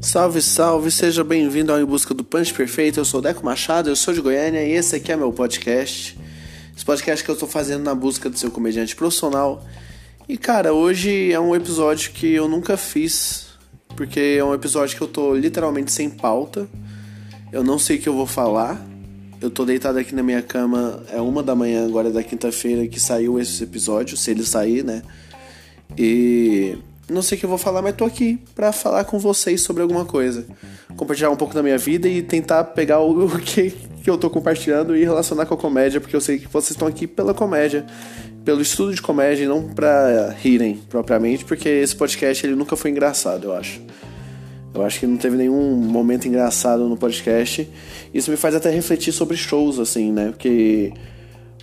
Salve, 0.00 0.42
salve, 0.42 0.90
seja 0.90 1.22
bem-vindo 1.22 1.70
ao 1.70 1.78
Em 1.78 1.84
Busca 1.84 2.12
do 2.12 2.24
Punch 2.24 2.52
Perfeito. 2.52 2.98
Eu 2.98 3.04
sou 3.04 3.20
Deco 3.20 3.44
Machado, 3.44 3.88
eu 3.88 3.94
sou 3.94 4.12
de 4.12 4.20
Goiânia 4.20 4.64
e 4.64 4.72
esse 4.72 4.96
aqui 4.96 5.12
é 5.12 5.16
meu 5.16 5.32
podcast. 5.32 6.18
Esse 6.74 6.84
podcast 6.84 7.24
que 7.24 7.30
eu 7.30 7.34
estou 7.34 7.48
fazendo 7.48 7.84
na 7.84 7.94
busca 7.94 8.28
do 8.28 8.36
seu 8.36 8.50
comediante 8.50 8.96
profissional. 8.96 9.64
E 10.28 10.36
cara, 10.36 10.72
hoje 10.72 11.30
é 11.30 11.38
um 11.38 11.54
episódio 11.54 12.10
que 12.10 12.32
eu 12.32 12.48
nunca 12.48 12.76
fiz, 12.76 13.48
porque 13.94 14.36
é 14.38 14.42
um 14.42 14.52
episódio 14.52 14.96
que 14.96 15.02
eu 15.02 15.08
tô 15.08 15.34
literalmente 15.34 15.92
sem 15.92 16.10
pauta. 16.10 16.68
Eu 17.52 17.64
não 17.64 17.78
sei 17.78 17.96
o 17.96 18.00
que 18.00 18.08
eu 18.08 18.14
vou 18.14 18.26
falar. 18.26 18.80
Eu 19.40 19.50
tô 19.50 19.64
deitado 19.64 19.98
aqui 19.98 20.14
na 20.14 20.22
minha 20.22 20.42
cama, 20.42 21.02
é 21.12 21.20
uma 21.20 21.42
da 21.42 21.54
manhã 21.54 21.86
agora 21.86 22.10
da 22.10 22.22
quinta-feira 22.22 22.86
que 22.88 22.98
saiu 22.98 23.38
esse 23.38 23.62
episódio, 23.62 24.16
se 24.16 24.30
ele 24.32 24.44
sair, 24.44 24.82
né? 24.82 25.02
E 25.96 26.76
não 27.08 27.22
sei 27.22 27.36
o 27.36 27.38
que 27.38 27.46
eu 27.46 27.48
vou 27.48 27.58
falar, 27.58 27.80
mas 27.80 27.94
tô 27.94 28.04
aqui 28.04 28.38
para 28.54 28.72
falar 28.72 29.04
com 29.04 29.18
vocês 29.18 29.62
sobre 29.62 29.82
alguma 29.82 30.04
coisa. 30.04 30.44
Compartilhar 30.96 31.30
um 31.30 31.36
pouco 31.36 31.54
da 31.54 31.62
minha 31.62 31.78
vida 31.78 32.08
e 32.08 32.20
tentar 32.20 32.64
pegar 32.64 32.98
o 33.00 33.38
que, 33.38 33.70
que 34.02 34.10
eu 34.10 34.18
tô 34.18 34.28
compartilhando 34.28 34.96
e 34.96 35.04
relacionar 35.04 35.46
com 35.46 35.54
a 35.54 35.56
comédia, 35.56 36.00
porque 36.00 36.16
eu 36.16 36.20
sei 36.20 36.38
que 36.38 36.48
vocês 36.48 36.72
estão 36.72 36.86
aqui 36.88 37.06
pela 37.06 37.32
comédia, 37.32 37.86
pelo 38.44 38.60
estudo 38.60 38.92
de 38.94 39.00
comédia 39.00 39.44
e 39.44 39.48
não 39.48 39.68
pra 39.68 40.34
rirem 40.38 40.76
propriamente, 40.88 41.44
porque 41.44 41.68
esse 41.68 41.94
podcast 41.94 42.44
ele 42.44 42.56
nunca 42.56 42.76
foi 42.76 42.90
engraçado, 42.90 43.44
eu 43.44 43.54
acho. 43.54 43.80
Eu 44.80 44.86
acho 44.86 45.00
que 45.00 45.06
não 45.06 45.16
teve 45.16 45.36
nenhum 45.36 45.76
momento 45.76 46.26
engraçado 46.28 46.88
no 46.88 46.96
podcast. 46.96 47.68
Isso 48.12 48.30
me 48.30 48.36
faz 48.36 48.54
até 48.54 48.70
refletir 48.70 49.12
sobre 49.12 49.36
shows, 49.36 49.78
assim, 49.78 50.12
né? 50.12 50.28
Porque 50.28 50.92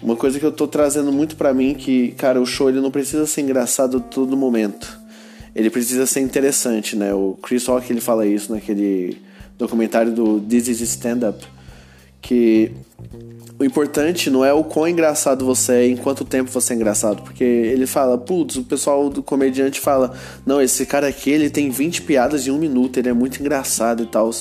uma 0.01 0.15
coisa 0.15 0.39
que 0.39 0.45
eu 0.45 0.51
tô 0.51 0.67
trazendo 0.67 1.11
muito 1.11 1.35
para 1.35 1.53
mim 1.53 1.73
que, 1.73 2.11
cara, 2.11 2.41
o 2.41 2.45
show 2.45 2.69
ele 2.69 2.81
não 2.81 2.91
precisa 2.91 3.25
ser 3.25 3.41
engraçado 3.41 3.99
todo 3.99 4.35
momento 4.35 5.05
ele 5.55 5.69
precisa 5.69 6.05
ser 6.05 6.19
interessante, 6.19 6.97
né? 6.97 7.13
O 7.13 7.37
Chris 7.41 7.65
Rock 7.65 7.91
ele 7.91 8.01
fala 8.01 8.27
isso 8.27 8.51
naquele 8.51 9.17
documentário 9.57 10.11
do 10.11 10.41
This 10.41 10.67
Is 10.67 10.81
Stand 10.81 11.29
Up, 11.29 11.47
que 12.25 12.71
o 13.59 13.63
importante 13.63 14.31
não 14.31 14.43
é 14.43 14.51
o 14.51 14.63
quão 14.63 14.87
engraçado 14.87 15.45
você 15.45 15.73
é 15.73 15.87
em 15.87 15.95
quanto 15.95 16.25
tempo 16.25 16.49
você 16.49 16.73
é 16.73 16.75
engraçado, 16.75 17.21
porque 17.21 17.43
ele 17.43 17.85
fala, 17.85 18.17
putz, 18.17 18.55
o 18.55 18.63
pessoal 18.63 19.09
do 19.09 19.21
comediante 19.21 19.79
fala, 19.79 20.11
não, 20.43 20.59
esse 20.59 20.87
cara 20.87 21.07
aqui 21.07 21.29
ele 21.29 21.51
tem 21.51 21.69
20 21.69 22.01
piadas 22.01 22.47
em 22.47 22.51
um 22.51 22.57
minuto, 22.57 22.97
ele 22.97 23.09
é 23.09 23.13
muito 23.13 23.39
engraçado 23.39 24.03
e 24.03 24.07
tal. 24.07 24.31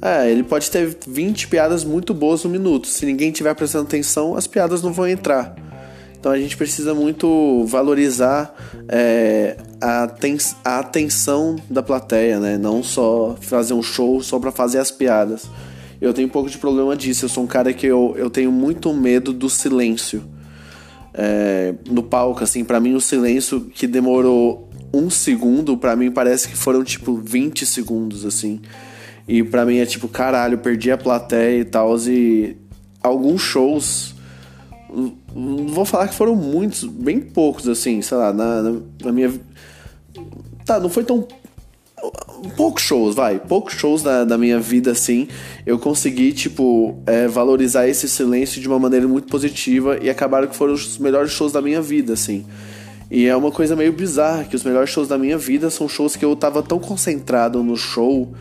É, 0.00 0.30
ele 0.30 0.42
pode 0.42 0.70
ter 0.70 0.96
20 1.06 1.48
piadas 1.48 1.84
muito 1.84 2.14
boas 2.14 2.44
no 2.44 2.50
minuto. 2.50 2.88
Se 2.88 3.04
ninguém 3.04 3.30
tiver 3.30 3.54
prestando 3.54 3.84
atenção, 3.84 4.34
as 4.34 4.46
piadas 4.46 4.80
não 4.80 4.92
vão 4.92 5.06
entrar. 5.06 5.54
Então 6.18 6.32
a 6.32 6.38
gente 6.38 6.56
precisa 6.56 6.94
muito 6.94 7.64
valorizar 7.66 8.54
é, 8.88 9.56
a, 9.80 10.08
a 10.64 10.78
atenção 10.78 11.56
da 11.68 11.82
plateia, 11.82 12.40
né? 12.40 12.56
Não 12.56 12.82
só 12.82 13.36
fazer 13.40 13.74
um 13.74 13.82
show 13.82 14.22
só 14.22 14.38
para 14.38 14.50
fazer 14.50 14.78
as 14.78 14.90
piadas. 14.90 15.48
Eu 16.00 16.12
tenho 16.12 16.28
um 16.28 16.30
pouco 16.30 16.48
de 16.48 16.58
problema 16.58 16.96
disso. 16.96 17.24
Eu 17.24 17.28
sou 17.28 17.44
um 17.44 17.46
cara 17.46 17.72
que 17.72 17.86
eu, 17.86 18.14
eu 18.16 18.30
tenho 18.30 18.52
muito 18.52 18.92
medo 18.92 19.32
do 19.32 19.50
silêncio. 19.50 20.22
É, 21.12 21.74
no 21.90 22.02
palco, 22.02 22.44
assim, 22.44 22.64
para 22.64 22.78
mim 22.78 22.94
o 22.94 23.00
silêncio 23.00 23.60
que 23.74 23.86
demorou 23.86 24.68
um 24.94 25.10
segundo, 25.10 25.76
para 25.76 25.96
mim 25.96 26.10
parece 26.10 26.48
que 26.48 26.56
foram 26.56 26.84
tipo 26.84 27.16
20 27.16 27.66
segundos, 27.66 28.24
assim. 28.24 28.60
E 29.26 29.42
para 29.42 29.64
mim 29.66 29.78
é 29.78 29.86
tipo, 29.86 30.08
caralho, 30.08 30.58
perdi 30.58 30.90
a 30.90 30.96
plateia 30.96 31.60
e 31.60 31.64
tal. 31.64 31.96
E 32.06 32.56
alguns 33.02 33.42
shows 33.42 34.14
não 35.34 35.66
vou 35.66 35.84
falar 35.84 36.08
que 36.08 36.14
foram 36.14 36.34
muitos, 36.34 36.84
bem 36.84 37.20
poucos, 37.20 37.68
assim, 37.68 38.00
sei 38.00 38.16
lá, 38.16 38.32
na, 38.32 38.62
na, 39.02 39.12
minha. 39.12 39.32
Tá, 40.64 40.80
não 40.80 40.88
foi 40.88 41.04
tão. 41.04 41.26
Poucos 42.56 42.82
shows, 42.82 43.14
vai. 43.14 43.38
Poucos 43.38 43.74
shows 43.74 44.02
da, 44.02 44.24
da 44.24 44.38
minha 44.38 44.60
vida, 44.60 44.92
assim. 44.92 45.28
Eu 45.66 45.78
consegui, 45.78 46.32
tipo, 46.32 46.96
é, 47.06 47.26
valorizar 47.26 47.88
esse 47.88 48.08
silêncio 48.08 48.60
de 48.60 48.68
uma 48.68 48.78
maneira 48.78 49.06
muito 49.08 49.28
positiva 49.28 49.98
e 50.00 50.08
acabaram 50.08 50.46
que 50.46 50.56
foram 50.56 50.74
os 50.74 50.98
melhores 50.98 51.30
shows 51.32 51.52
da 51.52 51.60
minha 51.60 51.82
vida, 51.82 52.12
assim. 52.12 52.44
E 53.10 53.26
é 53.26 53.34
uma 53.34 53.50
coisa 53.50 53.74
meio 53.74 53.92
bizarra, 53.92 54.44
que 54.44 54.54
os 54.54 54.62
melhores 54.62 54.90
shows 54.90 55.08
da 55.08 55.16
minha 55.16 55.38
vida 55.38 55.70
são 55.70 55.88
shows 55.88 56.14
que 56.14 56.24
eu 56.24 56.36
tava 56.36 56.62
tão 56.62 56.78
concentrado 56.78 57.62
no 57.62 57.76
show 57.76 58.34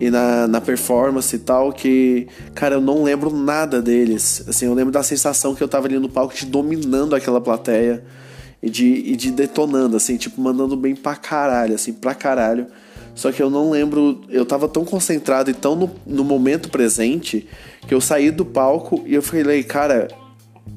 e 0.00 0.10
na, 0.10 0.46
na 0.46 0.60
performance 0.60 1.34
e 1.34 1.38
tal, 1.38 1.72
que, 1.72 2.26
cara, 2.54 2.76
eu 2.76 2.80
não 2.80 3.02
lembro 3.02 3.30
nada 3.30 3.80
deles. 3.80 4.44
Assim, 4.48 4.66
eu 4.66 4.74
lembro 4.74 4.92
da 4.92 5.02
sensação 5.02 5.54
que 5.54 5.62
eu 5.62 5.68
tava 5.68 5.86
ali 5.86 5.98
no 5.98 6.08
palco 6.08 6.34
de 6.34 6.46
dominando 6.46 7.14
aquela 7.14 7.40
plateia 7.40 8.04
e 8.62 8.68
de, 8.68 8.86
e 8.86 9.16
de 9.16 9.30
detonando, 9.30 9.96
assim, 9.96 10.16
tipo, 10.16 10.40
mandando 10.40 10.76
bem 10.76 10.94
pra 10.94 11.14
caralho, 11.14 11.74
assim, 11.74 11.92
pra 11.92 12.14
caralho. 12.14 12.66
Só 13.18 13.32
que 13.32 13.42
eu 13.42 13.50
não 13.50 13.68
lembro, 13.68 14.20
eu 14.28 14.46
tava 14.46 14.68
tão 14.68 14.84
concentrado 14.84 15.50
e 15.50 15.54
tão 15.54 15.74
no, 15.74 15.90
no 16.06 16.22
momento 16.22 16.70
presente 16.70 17.48
que 17.84 17.92
eu 17.92 18.00
saí 18.00 18.30
do 18.30 18.44
palco 18.44 19.02
e 19.04 19.12
eu 19.12 19.20
falei, 19.20 19.64
cara, 19.64 20.06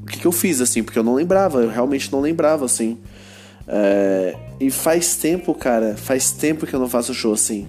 o 0.02 0.08
que, 0.08 0.18
que 0.18 0.26
eu 0.26 0.32
fiz, 0.32 0.60
assim? 0.60 0.82
Porque 0.82 0.98
eu 0.98 1.04
não 1.04 1.14
lembrava, 1.14 1.62
eu 1.62 1.70
realmente 1.70 2.12
não 2.12 2.20
lembrava, 2.20 2.66
assim. 2.66 2.98
É, 3.68 4.36
e 4.60 4.72
faz 4.72 5.18
tempo, 5.18 5.54
cara, 5.54 5.96
faz 5.96 6.32
tempo 6.32 6.66
que 6.66 6.74
eu 6.74 6.80
não 6.80 6.90
faço 6.90 7.14
show 7.14 7.32
assim. 7.32 7.68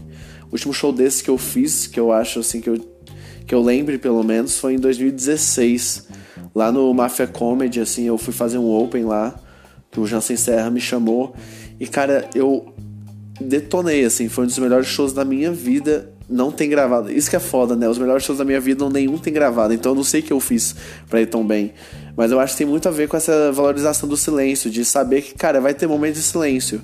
O 0.48 0.52
último 0.52 0.72
show 0.72 0.90
desse 0.90 1.22
que 1.22 1.28
eu 1.28 1.36
fiz, 1.36 1.86
que 1.86 2.00
eu 2.00 2.10
acho 2.10 2.40
assim 2.40 2.62
que 2.62 2.70
eu, 2.70 2.78
que 3.46 3.54
eu 3.54 3.60
lembre 3.60 3.98
pelo 3.98 4.24
menos, 4.24 4.58
foi 4.58 4.72
em 4.72 4.78
2016. 4.78 6.08
Lá 6.54 6.72
no 6.72 6.94
Mafia 6.94 7.26
Comedy, 7.26 7.78
assim, 7.78 8.04
eu 8.04 8.16
fui 8.16 8.32
fazer 8.32 8.56
um 8.56 8.74
open 8.74 9.04
lá, 9.04 9.38
que 9.90 10.00
o 10.00 10.06
Jansen 10.06 10.38
Serra 10.38 10.70
me 10.70 10.80
chamou. 10.80 11.34
E, 11.78 11.86
cara, 11.86 12.30
eu 12.34 12.71
detonei, 13.42 14.04
assim, 14.04 14.28
foi 14.28 14.44
um 14.44 14.46
dos 14.46 14.58
melhores 14.58 14.86
shows 14.86 15.12
da 15.12 15.24
minha 15.24 15.52
vida. 15.52 16.10
Não 16.28 16.50
tem 16.50 16.70
gravado. 16.70 17.12
Isso 17.12 17.28
que 17.28 17.36
é 17.36 17.40
foda, 17.40 17.76
né? 17.76 17.88
Os 17.88 17.98
melhores 17.98 18.24
shows 18.24 18.38
da 18.38 18.44
minha 18.44 18.60
vida, 18.60 18.88
nenhum 18.88 19.18
tem 19.18 19.32
gravado. 19.32 19.74
Então 19.74 19.92
eu 19.92 19.96
não 19.96 20.04
sei 20.04 20.20
o 20.20 20.22
que 20.22 20.32
eu 20.32 20.40
fiz 20.40 20.74
pra 21.10 21.20
ir 21.20 21.26
tão 21.26 21.46
bem. 21.46 21.74
Mas 22.16 22.30
eu 22.30 22.40
acho 22.40 22.54
que 22.54 22.58
tem 22.58 22.66
muito 22.66 22.88
a 22.88 22.90
ver 22.90 23.08
com 23.08 23.16
essa 23.16 23.52
valorização 23.52 24.08
do 24.08 24.16
silêncio, 24.16 24.70
de 24.70 24.84
saber 24.84 25.22
que, 25.22 25.34
cara, 25.34 25.60
vai 25.60 25.74
ter 25.74 25.86
momentos 25.86 26.22
de 26.22 26.26
silêncio. 26.26 26.80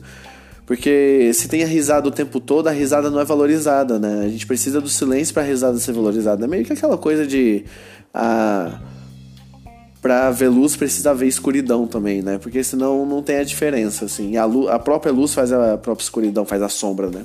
Porque 0.67 1.31
se 1.33 1.49
tem 1.49 1.63
a 1.63 1.67
risada 1.67 2.07
o 2.09 2.11
tempo 2.11 2.39
todo, 2.41 2.69
a 2.69 2.71
risada 2.71 3.09
não 3.09 3.19
é 3.19 3.25
valorizada, 3.25 3.99
né? 3.99 4.25
A 4.27 4.29
gente 4.29 4.47
precisa 4.47 4.83
do 4.83 4.89
silêncio 4.89 5.33
para 5.33 5.43
a 5.43 5.47
risada 5.47 5.79
ser 5.79 5.93
valorizada. 5.93 6.45
É 6.45 6.49
meio 6.49 6.63
que 6.65 6.75
aquela 6.75 6.99
coisa 6.99 7.27
de. 7.27 7.65
Ah, 8.13 8.79
pra 10.01 10.31
ver 10.31 10.49
luz 10.49 10.77
precisa 10.77 11.15
ver 11.15 11.27
escuridão 11.27 11.87
também, 11.87 12.23
né? 12.23 12.39
Porque 12.39 12.63
senão 12.63 13.05
não 13.05 13.23
tem 13.23 13.37
a 13.37 13.45
diferença, 13.45 14.05
assim. 14.05 14.37
A, 14.37 14.45
luz, 14.45 14.69
a 14.69 14.79
própria 14.79 15.13
luz 15.13 15.35
faz 15.35 15.53
a 15.53 15.77
própria 15.77 16.05
escuridão, 16.05 16.45
faz 16.45 16.63
a 16.63 16.69
sombra, 16.69 17.11
né? 17.11 17.25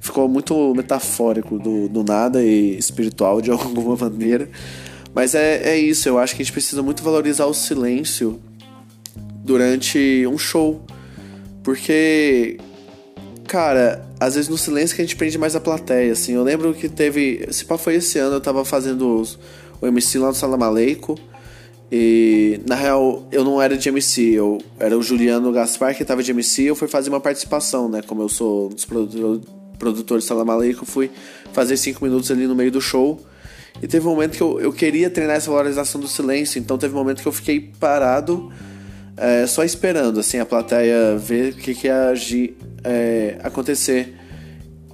Ficou 0.00 0.28
muito 0.28 0.74
metafórico 0.74 1.58
do, 1.58 1.88
do 1.88 2.04
nada 2.04 2.42
e 2.44 2.76
espiritual 2.78 3.40
de 3.40 3.50
alguma 3.52 3.96
maneira. 3.96 4.48
Mas 5.14 5.34
é, 5.34 5.70
é 5.70 5.78
isso, 5.78 6.08
eu 6.08 6.18
acho 6.18 6.36
que 6.36 6.42
a 6.42 6.44
gente 6.44 6.52
precisa 6.52 6.82
muito 6.82 7.02
valorizar 7.02 7.46
o 7.46 7.54
silêncio 7.54 8.40
durante 9.42 10.26
um 10.26 10.36
show. 10.36 10.82
Porque, 11.62 12.58
cara, 13.48 14.06
às 14.20 14.34
vezes 14.34 14.48
no 14.48 14.56
silêncio 14.56 14.94
que 14.94 15.02
a 15.02 15.04
gente 15.04 15.16
prende 15.16 15.38
mais 15.38 15.56
a 15.56 15.60
plateia, 15.60 16.12
assim. 16.12 16.34
Eu 16.34 16.44
lembro 16.44 16.72
que 16.74 16.88
teve. 16.88 17.48
Se 17.50 17.64
pá, 17.64 17.76
foi 17.76 17.96
esse 17.96 18.18
ano, 18.18 18.36
eu 18.36 18.40
tava 18.40 18.64
fazendo 18.64 19.20
os, 19.20 19.38
o 19.80 19.86
MC 19.86 20.18
lá 20.18 20.28
no 20.28 20.34
Salamaleico. 20.34 21.18
E 21.90 22.60
na 22.66 22.74
real 22.74 23.26
eu 23.30 23.44
não 23.44 23.62
era 23.62 23.76
de 23.76 23.88
MC, 23.88 24.32
eu 24.32 24.58
era 24.78 24.96
o 24.98 25.02
Juliano 25.02 25.52
Gaspar 25.52 25.96
que 25.96 26.04
tava 26.04 26.22
de 26.22 26.32
MC, 26.32 26.64
eu 26.64 26.74
fui 26.74 26.88
fazer 26.88 27.10
uma 27.10 27.20
participação, 27.20 27.88
né? 27.88 28.02
Como 28.02 28.22
eu 28.22 28.28
sou 28.28 28.66
um 28.66 28.68
dos 28.70 28.84
produtores, 29.78 30.24
de 30.24 30.28
Salamaleico, 30.28 30.84
fui 30.84 31.10
fazer 31.52 31.76
cinco 31.76 32.04
minutos 32.04 32.30
ali 32.30 32.46
no 32.46 32.54
meio 32.54 32.72
do 32.72 32.80
show. 32.80 33.20
E 33.80 33.86
teve 33.86 34.06
um 34.06 34.10
momento 34.10 34.36
que 34.36 34.42
eu, 34.42 34.58
eu 34.58 34.72
queria 34.72 35.10
treinar 35.10 35.36
essa 35.36 35.50
valorização 35.50 36.00
do 36.00 36.08
silêncio, 36.08 36.58
então 36.58 36.78
teve 36.78 36.94
um 36.94 36.98
momento 36.98 37.22
que 37.22 37.28
eu 37.28 37.32
fiquei 37.32 37.60
parado 37.78 38.50
é, 39.16 39.46
só 39.46 39.64
esperando 39.64 40.20
assim 40.20 40.38
a 40.38 40.46
plateia 40.46 41.16
ver 41.16 41.52
o 41.52 41.56
que, 41.56 41.74
que 41.74 41.86
ia 41.86 42.08
agir, 42.08 42.56
é, 42.82 43.38
acontecer. 43.42 44.14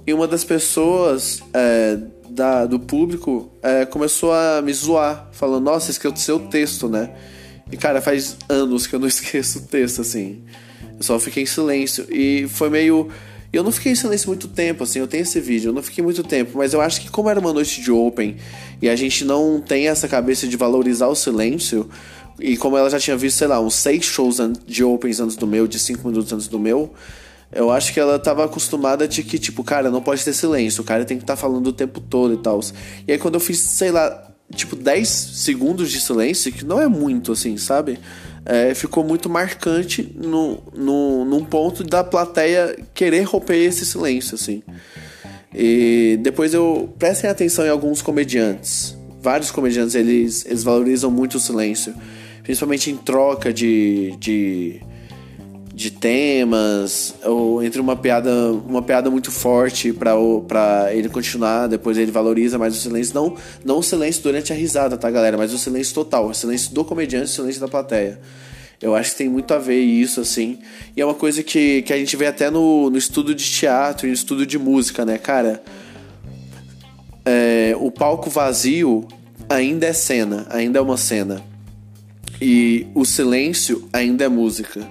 E 0.05 0.13
uma 0.13 0.27
das 0.27 0.43
pessoas 0.43 1.41
é, 1.53 1.97
da, 2.29 2.65
do 2.65 2.79
público 2.79 3.51
é, 3.61 3.85
começou 3.85 4.31
a 4.33 4.61
me 4.61 4.73
zoar, 4.73 5.29
falando: 5.31 5.63
Nossa, 5.63 5.91
esqueceu 5.91 6.37
o 6.37 6.39
texto, 6.39 6.87
né? 6.87 7.11
E 7.71 7.77
cara, 7.77 8.01
faz 8.01 8.37
anos 8.47 8.87
que 8.87 8.95
eu 8.95 8.99
não 8.99 9.07
esqueço 9.09 9.59
o 9.59 9.61
texto, 9.63 10.01
assim. 10.01 10.43
Eu 10.97 11.03
só 11.03 11.19
fiquei 11.19 11.43
em 11.43 11.45
silêncio. 11.45 12.05
E 12.09 12.47
foi 12.47 12.69
meio. 12.69 13.09
Eu 13.51 13.63
não 13.63 13.71
fiquei 13.71 13.91
em 13.91 13.95
silêncio 13.95 14.27
muito 14.27 14.47
tempo, 14.47 14.83
assim, 14.83 14.97
eu 14.97 15.05
tenho 15.05 15.21
esse 15.21 15.39
vídeo, 15.39 15.69
eu 15.69 15.73
não 15.73 15.83
fiquei 15.83 16.03
muito 16.03 16.23
tempo, 16.23 16.57
mas 16.57 16.73
eu 16.73 16.81
acho 16.81 16.99
que 16.99 17.11
como 17.11 17.29
era 17.29 17.39
uma 17.39 17.53
noite 17.53 17.81
de 17.81 17.91
open 17.91 18.37
e 18.81 18.89
a 18.89 18.95
gente 18.95 19.23
não 19.23 19.61
tem 19.61 19.87
essa 19.87 20.07
cabeça 20.07 20.47
de 20.47 20.57
valorizar 20.57 21.05
o 21.07 21.13
silêncio, 21.13 21.87
e 22.39 22.57
como 22.57 22.77
ela 22.77 22.89
já 22.89 22.99
tinha 22.99 23.15
visto, 23.15 23.37
sei 23.37 23.47
lá, 23.47 23.59
uns 23.59 23.75
seis 23.75 24.05
shows 24.05 24.37
de 24.65 24.83
opens 24.83 25.19
antes 25.19 25.35
do 25.35 25.45
meu, 25.45 25.67
de 25.67 25.77
cinco 25.77 26.07
minutos 26.07 26.33
antes 26.33 26.47
do 26.47 26.59
meu, 26.59 26.91
eu 27.55 27.71
acho 27.71 27.93
que 27.93 27.99
ela 27.99 28.17
tava 28.19 28.45
acostumada 28.45 29.07
de 29.07 29.23
que, 29.23 29.37
tipo, 29.37 29.63
cara, 29.63 29.89
não 29.89 30.01
pode 30.01 30.23
ter 30.23 30.33
silêncio, 30.33 30.81
o 30.81 30.85
cara 30.85 31.05
tem 31.05 31.17
que 31.17 31.23
estar 31.23 31.35
tá 31.35 31.41
falando 31.41 31.67
o 31.67 31.73
tempo 31.73 31.99
todo 31.99 32.33
e 32.33 32.37
tal. 32.37 32.59
E 33.07 33.11
aí 33.11 33.17
quando 33.17 33.35
eu 33.35 33.39
fiz, 33.39 33.59
sei 33.59 33.91
lá, 33.91 34.31
tipo 34.53 34.75
10 34.75 35.07
segundos 35.07 35.91
de 35.91 35.99
silêncio, 35.99 36.51
que 36.51 36.65
não 36.65 36.79
é 36.79 36.87
muito 36.87 37.31
assim, 37.31 37.57
sabe? 37.57 37.99
É, 38.45 38.73
ficou 38.73 39.03
muito 39.03 39.29
marcante 39.29 40.13
no, 40.15 40.61
no, 40.75 41.25
num 41.25 41.45
ponto 41.45 41.83
da 41.83 42.03
plateia 42.03 42.77
querer 42.93 43.23
romper 43.23 43.57
esse 43.57 43.85
silêncio, 43.85 44.35
assim. 44.35 44.61
E 45.53 46.19
depois 46.21 46.53
eu 46.53 46.93
prestem 46.97 47.29
atenção 47.29 47.65
em 47.65 47.69
alguns 47.69 48.01
comediantes. 48.01 48.97
Vários 49.21 49.51
comediantes 49.51 49.95
eles, 49.95 50.45
eles 50.45 50.63
valorizam 50.63 51.09
muito 51.09 51.35
o 51.35 51.39
silêncio, 51.39 51.93
principalmente 52.41 52.91
em 52.91 52.97
troca 52.97 53.53
de, 53.53 54.15
de 54.19 54.81
de 55.73 55.89
temas 55.89 57.15
ou 57.23 57.63
entre 57.63 57.81
uma 57.81 57.95
piada 57.95 58.31
uma 58.51 58.81
piada 58.83 59.09
muito 59.09 59.31
forte 59.31 59.91
para 59.91 60.93
ele 60.93 61.09
continuar 61.09 61.65
depois 61.67 61.97
ele 61.97 62.11
valoriza 62.11 62.59
mais 62.59 62.77
o 62.77 62.79
silêncio. 62.79 63.15
Não 63.15 63.35
não 63.65 63.79
o 63.79 63.83
silêncio 63.83 64.21
durante 64.21 64.53
a 64.53 64.55
risada 64.55 64.97
tá 64.97 65.09
galera? 65.09 65.35
Mas 65.35 65.51
o 65.51 65.57
silêncio 65.57 65.95
total 65.95 66.27
o 66.27 66.33
silêncio 66.33 66.73
do 66.73 66.85
comediante 66.85 67.25
o 67.25 67.29
silêncio 67.29 67.59
da 67.59 67.67
plateia. 67.67 68.19
Eu 68.79 68.93
acho 68.93 69.11
que 69.11 69.17
tem 69.17 69.29
muito 69.29 69.53
a 69.53 69.59
ver 69.59 69.79
isso 69.79 70.19
assim. 70.19 70.59
E 70.95 70.99
é 70.99 71.05
uma 71.05 71.13
coisa 71.13 71.41
que, 71.41 71.83
que 71.83 71.93
a 71.93 71.97
gente 71.97 72.17
vê 72.17 72.27
até 72.27 72.51
no, 72.51 72.89
no 72.89 72.97
estudo 72.97 73.33
de 73.33 73.45
teatro 73.45 74.05
e 74.05 74.09
no 74.09 74.13
estudo 74.13 74.45
de 74.45 74.59
música 74.59 75.05
né 75.05 75.17
cara? 75.17 75.63
É, 77.25 77.73
o 77.79 77.89
palco 77.89 78.29
vazio 78.29 79.07
ainda 79.49 79.87
é 79.87 79.93
cena 79.93 80.45
ainda 80.51 80.77
é 80.77 80.81
uma 80.81 80.97
cena. 80.97 81.41
E 82.39 82.85
o 82.93 83.05
silêncio 83.05 83.87
ainda 83.91 84.25
é 84.25 84.29
música 84.29 84.85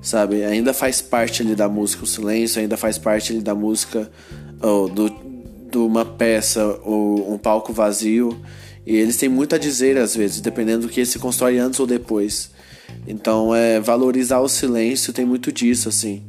sabe? 0.00 0.44
Ainda 0.44 0.72
faz 0.72 1.00
parte 1.00 1.42
ali 1.42 1.54
da 1.54 1.68
música, 1.68 2.04
o 2.04 2.06
silêncio 2.06 2.60
ainda 2.60 2.76
faz 2.76 2.98
parte 2.98 3.32
ali 3.32 3.40
da 3.40 3.54
música, 3.54 4.10
do, 4.94 5.08
de 5.70 5.78
uma 5.78 6.04
peça 6.04 6.64
ou 6.84 7.32
um 7.32 7.38
palco 7.38 7.72
vazio. 7.72 8.40
E 8.86 8.96
eles 8.96 9.16
têm 9.16 9.28
muito 9.28 9.54
a 9.54 9.58
dizer 9.58 9.98
às 9.98 10.16
vezes, 10.16 10.40
dependendo 10.40 10.86
do 10.86 10.92
que 10.92 11.04
se 11.04 11.18
constrói 11.18 11.58
antes 11.58 11.78
ou 11.78 11.86
depois. 11.86 12.50
Então, 13.06 13.54
é 13.54 13.80
valorizar 13.80 14.40
o 14.40 14.48
silêncio 14.48 15.12
tem 15.12 15.24
muito 15.24 15.52
disso, 15.52 15.88
assim. 15.88 16.22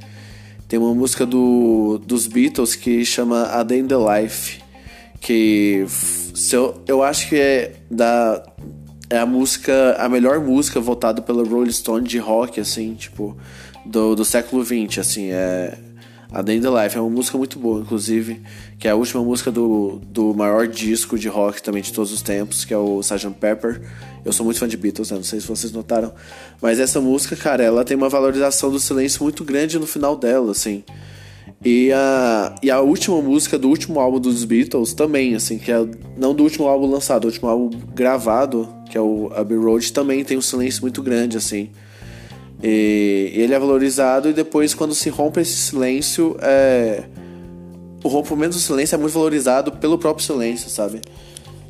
Tem 0.68 0.78
uma 0.78 0.94
música 0.94 1.26
do, 1.26 2.00
dos 2.06 2.28
Beatles 2.28 2.76
que 2.76 3.04
chama 3.04 3.44
A 3.48 3.64
Day 3.64 3.80
in 3.80 3.88
the 3.88 3.96
Life, 3.96 4.62
que 5.20 5.86
se 5.88 6.56
eu, 6.56 6.82
eu 6.88 7.02
acho 7.02 7.28
que 7.30 7.36
é 7.36 7.74
da 7.90 8.44
é 9.10 9.18
a 9.18 9.26
música, 9.26 9.96
a 9.98 10.08
melhor 10.08 10.40
música 10.40 10.80
votada 10.80 11.22
pela 11.22 11.44
Rolling 11.44 11.72
Stone 11.72 12.08
de 12.08 12.18
rock, 12.18 12.60
assim, 12.60 12.94
tipo, 12.94 13.36
do, 13.86 14.16
do 14.16 14.24
século 14.24 14.64
XX, 14.64 15.00
assim, 15.00 15.32
é 15.32 15.78
a 16.32 16.44
Day 16.44 16.58
in 16.58 16.62
the 16.62 16.70
Life 16.70 16.96
é 16.96 17.02
uma 17.02 17.10
música 17.10 17.40
muito 17.40 17.58
boa, 17.58 17.82
inclusive, 17.82 18.40
que 18.78 18.88
é 18.88 18.92
a 18.92 18.96
última 18.96 19.24
música 19.24 19.52
do, 19.52 20.00
do 20.04 20.32
maior 20.36 20.68
disco 20.68 21.18
de 21.18 21.28
rock 21.28 21.62
também 21.62 21.82
de 21.82 21.92
todos 21.92 22.12
os 22.12 22.22
tempos, 22.22 22.64
que 22.64 22.72
é 22.72 22.78
o 22.78 23.00
Sgt. 23.00 23.32
Pepper. 23.40 23.82
Eu 24.24 24.32
sou 24.32 24.46
muito 24.46 24.60
fã 24.60 24.68
de 24.68 24.78
Beatles, 24.78 25.10
né? 25.10 25.18
não 25.18 25.24
sei 25.24 25.40
se 25.40 25.48
vocês 25.48 25.72
notaram, 25.72 26.14
mas 26.62 26.80
essa 26.80 27.02
música, 27.02 27.36
cara, 27.36 27.64
ela 27.64 27.84
tem 27.84 27.98
uma 27.98 28.10
valorização 28.10 28.70
do 28.70 28.80
silêncio 28.80 29.24
muito 29.24 29.44
grande 29.44 29.80
no 29.80 29.88
final 29.88 30.16
dela, 30.16 30.52
assim. 30.52 30.84
E 31.64 31.92
a, 31.92 32.56
e 32.64 32.72
a 32.72 32.80
última 32.80 33.22
música 33.22 33.60
do 33.60 33.68
último 33.68 34.00
álbum 34.00 34.20
dos 34.20 34.46
Beatles 34.46 34.94
também, 34.94 35.36
assim, 35.36 35.58
que 35.58 35.72
é 35.72 35.86
não 36.18 36.34
do 36.34 36.44
último 36.44 36.68
álbum 36.68 36.90
lançado, 36.90 37.26
o 37.26 37.28
último 37.28 37.50
álbum 37.50 37.70
gravado, 37.94 38.68
que 38.90 38.98
é 38.98 39.02
o 39.02 39.30
Abbey 39.36 39.58
Road, 39.58 39.92
também 39.92 40.24
tem 40.24 40.38
um 40.38 40.42
silêncio 40.42 40.82
muito 40.82 41.04
grande, 41.04 41.36
assim. 41.36 41.70
E 42.64 43.32
ele 43.36 43.54
é 43.54 43.60
valorizado 43.60 44.30
e 44.30 44.34
depois 44.34 44.74
quando 44.74 44.96
se 44.96 45.10
rompe 45.10 45.42
esse 45.42 45.52
silêncio, 45.52 46.38
é... 46.42 47.04
o 48.04 48.08
rompimento 48.08 48.56
do 48.56 48.60
silêncio 48.60 48.96
é 48.96 48.98
muito 48.98 49.14
valorizado 49.14 49.74
pelo 49.74 49.98
próprio 49.98 50.26
silêncio, 50.26 50.70
sabe? 50.70 51.02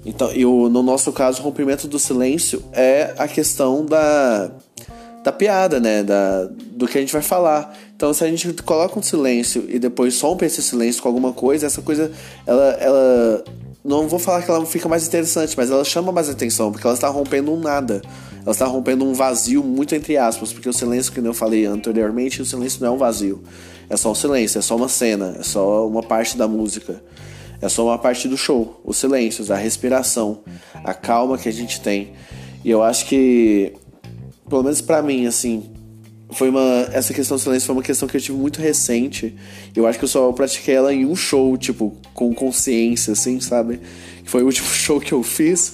Então, 0.06 0.32
e 0.34 0.46
o, 0.46 0.70
no 0.70 0.84
nosso 0.84 1.12
caso, 1.12 1.42
o 1.42 1.44
rompimento 1.44 1.88
do 1.88 1.98
silêncio 1.98 2.64
é 2.72 3.14
a 3.18 3.28
questão 3.28 3.86
da, 3.86 4.52
da 5.24 5.32
piada, 5.32 5.80
né? 5.80 6.04
Da, 6.04 6.50
do 6.80 6.88
que 6.88 6.98
a 6.98 7.02
gente 7.02 7.12
vai 7.12 7.22
falar. 7.22 7.78
Então, 7.94 8.14
se 8.14 8.24
a 8.24 8.28
gente 8.28 8.54
coloca 8.64 8.98
um 8.98 9.02
silêncio 9.02 9.66
e 9.68 9.78
depois 9.78 10.20
rompe 10.22 10.46
esse 10.46 10.62
silêncio 10.62 11.04
com 11.04 11.10
alguma 11.10 11.34
coisa, 11.34 11.68
essa 11.68 11.82
coisa, 11.82 12.10
ela, 12.48 12.72
ela 12.80 13.44
não 13.84 14.08
vou 14.08 14.18
falar 14.18 14.42
que 14.44 14.50
ela 14.50 14.66
fica 14.66 14.88
mais 14.88 15.06
interessante, 15.06 15.58
mas 15.58 15.70
ela 15.70 15.84
chama 15.84 16.10
mais 16.14 16.30
atenção, 16.30 16.72
porque 16.72 16.88
ela 16.88 16.94
está 16.94 17.10
rompendo 17.10 17.54
um 17.54 17.60
nada. 17.60 18.02
Ela 18.44 18.52
está 18.52 18.66
rompendo 18.66 19.04
um 19.04 19.14
vazio 19.14 19.62
muito 19.62 19.94
entre 19.94 20.16
aspas, 20.16 20.54
porque 20.54 20.70
o 20.70 20.74
silêncio 20.74 21.12
que 21.12 21.20
eu 21.20 21.34
falei 21.34 21.66
anteriormente, 21.66 22.42
o 22.42 22.46
silêncio 22.46 22.80
não 22.80 22.88
é 22.88 22.92
um 22.92 22.98
vazio. 22.98 23.44
É 23.90 23.98
só 23.98 24.12
um 24.12 24.16
silêncio, 24.16 24.60
é 24.60 24.62
só 24.62 24.78
uma 24.78 24.88
cena, 24.88 25.36
é 25.38 25.44
só 25.44 25.86
uma 25.86 26.02
parte 26.02 26.38
da 26.38 26.48
música. 26.48 27.04
É 27.62 27.68
só 27.68 27.84
uma 27.84 27.98
parte 27.98 28.30
do 28.30 28.38
show, 28.38 28.80
os 28.86 28.96
silêncios, 28.96 29.52
a 29.52 29.58
respiração, 29.58 30.44
a 30.82 30.94
calma 30.94 31.38
que 31.38 31.50
a 31.50 31.52
gente 31.52 31.82
tem. 31.82 32.14
E 32.64 32.72
eu 32.72 32.82
acho 32.82 33.06
que, 33.06 33.74
pelo 34.48 34.64
menos 34.64 34.80
para 34.80 35.02
mim, 35.02 35.26
assim, 35.26 35.70
foi 36.32 36.50
uma 36.50 36.88
essa 36.92 37.14
questão 37.14 37.38
do 37.38 37.40
silêncio 37.40 37.66
foi 37.66 37.76
uma 37.76 37.84
questão 37.84 38.08
que 38.08 38.16
eu 38.16 38.22
tive 38.22 38.38
muito 38.38 38.62
recente. 38.62 39.36
Eu 39.76 39.88
acho 39.88 39.98
que 39.98 40.06
eu 40.06 40.10
só 40.10 40.32
pratiquei 40.32 40.76
ela 40.76 40.94
em 40.94 41.06
um 41.06 41.16
show, 41.16 41.58
tipo, 41.58 41.96
com 42.14 42.34
consciência, 42.34 43.14
assim, 43.14 43.40
sabe? 43.40 43.80
Foi 44.26 44.44
o 44.44 44.46
último 44.46 44.68
show 44.74 45.00
que 45.00 45.12
eu 45.12 45.24
fiz. 45.24 45.74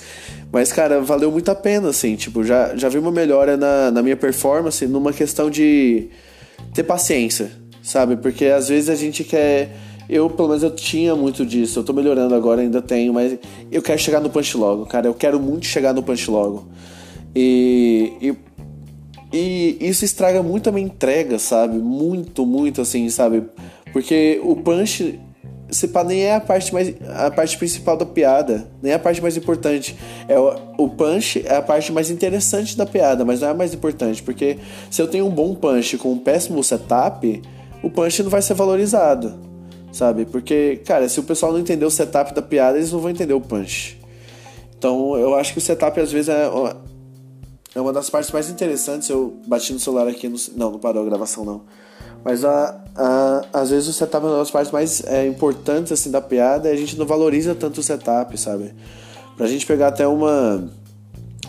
Mas, 0.51 0.71
cara, 0.71 1.01
valeu 1.01 1.29
muito 1.31 1.49
a 1.49 1.55
pena, 1.55 1.89
assim, 1.89 2.15
tipo, 2.15 2.43
já, 2.43 2.75
já 2.77 2.87
vi 2.87 2.97
uma 2.97 3.11
melhora 3.11 3.57
na, 3.57 3.91
na 3.91 4.01
minha 4.01 4.15
performance 4.15 4.87
numa 4.87 5.11
questão 5.11 5.49
de 5.49 6.07
ter 6.73 6.83
paciência, 6.83 7.51
sabe? 7.83 8.15
Porque 8.15 8.45
às 8.45 8.69
vezes 8.69 8.89
a 8.89 8.95
gente 8.95 9.23
quer. 9.23 9.75
Eu, 10.07 10.29
pelo 10.29 10.49
menos, 10.49 10.63
eu 10.63 10.71
tinha 10.71 11.15
muito 11.15 11.45
disso. 11.45 11.79
Eu 11.79 11.83
tô 11.83 11.91
melhorando 11.91 12.33
agora, 12.33 12.61
ainda 12.61 12.81
tenho, 12.81 13.13
mas 13.13 13.37
eu 13.71 13.81
quero 13.81 13.99
chegar 13.99 14.21
no 14.21 14.29
punch 14.29 14.55
logo, 14.55 14.85
cara. 14.85 15.07
Eu 15.07 15.13
quero 15.13 15.39
muito 15.39 15.65
chegar 15.65 15.93
no 15.93 16.01
punch 16.01 16.29
logo. 16.29 16.69
E, 17.35 18.13
e 18.21 18.35
e 19.35 19.77
isso 19.81 20.05
estraga 20.05 20.41
muito 20.41 20.69
a 20.69 20.71
minha 20.71 20.85
entrega, 20.85 21.37
sabe? 21.37 21.77
Muito, 21.77 22.45
muito 22.45 22.79
assim, 22.79 23.09
sabe? 23.09 23.43
Porque 23.91 24.39
o 24.41 24.55
punch, 24.55 25.19
se 25.69 25.89
pá, 25.89 26.05
nem 26.05 26.21
é 26.21 26.35
a 26.35 26.39
parte 26.39 26.73
mais 26.73 26.93
a 27.09 27.29
parte 27.29 27.57
principal 27.57 27.97
da 27.97 28.05
piada, 28.05 28.65
nem 28.81 28.93
é 28.93 28.95
a 28.95 28.99
parte 28.99 29.21
mais 29.21 29.35
importante. 29.35 29.93
É 30.29 30.39
o, 30.39 30.55
o 30.77 30.87
punch 30.87 31.43
é 31.45 31.57
a 31.57 31.61
parte 31.61 31.91
mais 31.91 32.09
interessante 32.09 32.77
da 32.77 32.85
piada, 32.85 33.25
mas 33.25 33.41
não 33.41 33.49
é 33.49 33.51
a 33.51 33.53
mais 33.53 33.73
importante, 33.73 34.23
porque 34.23 34.57
se 34.89 35.01
eu 35.01 35.07
tenho 35.07 35.25
um 35.25 35.31
bom 35.31 35.53
punch 35.53 35.97
com 35.97 36.13
um 36.13 36.17
péssimo 36.17 36.63
setup, 36.63 37.41
o 37.83 37.89
punch 37.89 38.23
não 38.23 38.29
vai 38.29 38.41
ser 38.41 38.53
valorizado, 38.53 39.37
sabe? 39.91 40.25
Porque, 40.25 40.81
cara, 40.85 41.09
se 41.09 41.19
o 41.19 41.23
pessoal 41.23 41.51
não 41.51 41.59
entender 41.59 41.83
o 41.83 41.91
setup 41.91 42.33
da 42.33 42.41
piada, 42.41 42.77
eles 42.77 42.93
não 42.93 42.99
vão 42.99 43.11
entender 43.11 43.33
o 43.33 43.41
punch. 43.41 43.99
Então, 44.77 45.17
eu 45.17 45.35
acho 45.35 45.51
que 45.51 45.57
o 45.57 45.61
setup 45.61 45.99
às 45.99 46.11
vezes 46.11 46.29
é 46.29 46.49
é 47.75 47.81
uma 47.81 47.91
das 47.91 48.09
partes 48.09 48.31
mais 48.31 48.49
interessantes. 48.49 49.09
Eu 49.09 49.37
bati 49.45 49.73
no 49.73 49.79
celular 49.79 50.07
aqui, 50.07 50.29
no, 50.29 50.37
não, 50.55 50.71
não 50.71 50.79
parou 50.79 51.03
a 51.03 51.05
gravação 51.05 51.43
não. 51.43 51.63
Mas 52.23 52.43
a, 52.43 52.83
a, 52.95 53.45
às 53.53 53.69
vezes 53.69 53.87
o 53.89 53.93
setup 53.93 54.25
é 54.25 54.29
uma 54.29 54.39
das 54.39 54.49
partes 54.49 54.71
mais 54.71 55.03
é, 55.05 55.27
importantes 55.27 55.91
assim 55.91 56.09
da 56.09 56.21
piada 56.21 56.69
e 56.69 56.71
a 56.71 56.75
gente 56.75 56.97
não 56.97 57.05
valoriza 57.05 57.53
tanto 57.53 57.81
o 57.81 57.83
setup, 57.83 58.35
sabe? 58.39 58.73
Pra 59.37 59.45
gente 59.45 59.65
pegar 59.65 59.89
até 59.89 60.07
uma, 60.07 60.67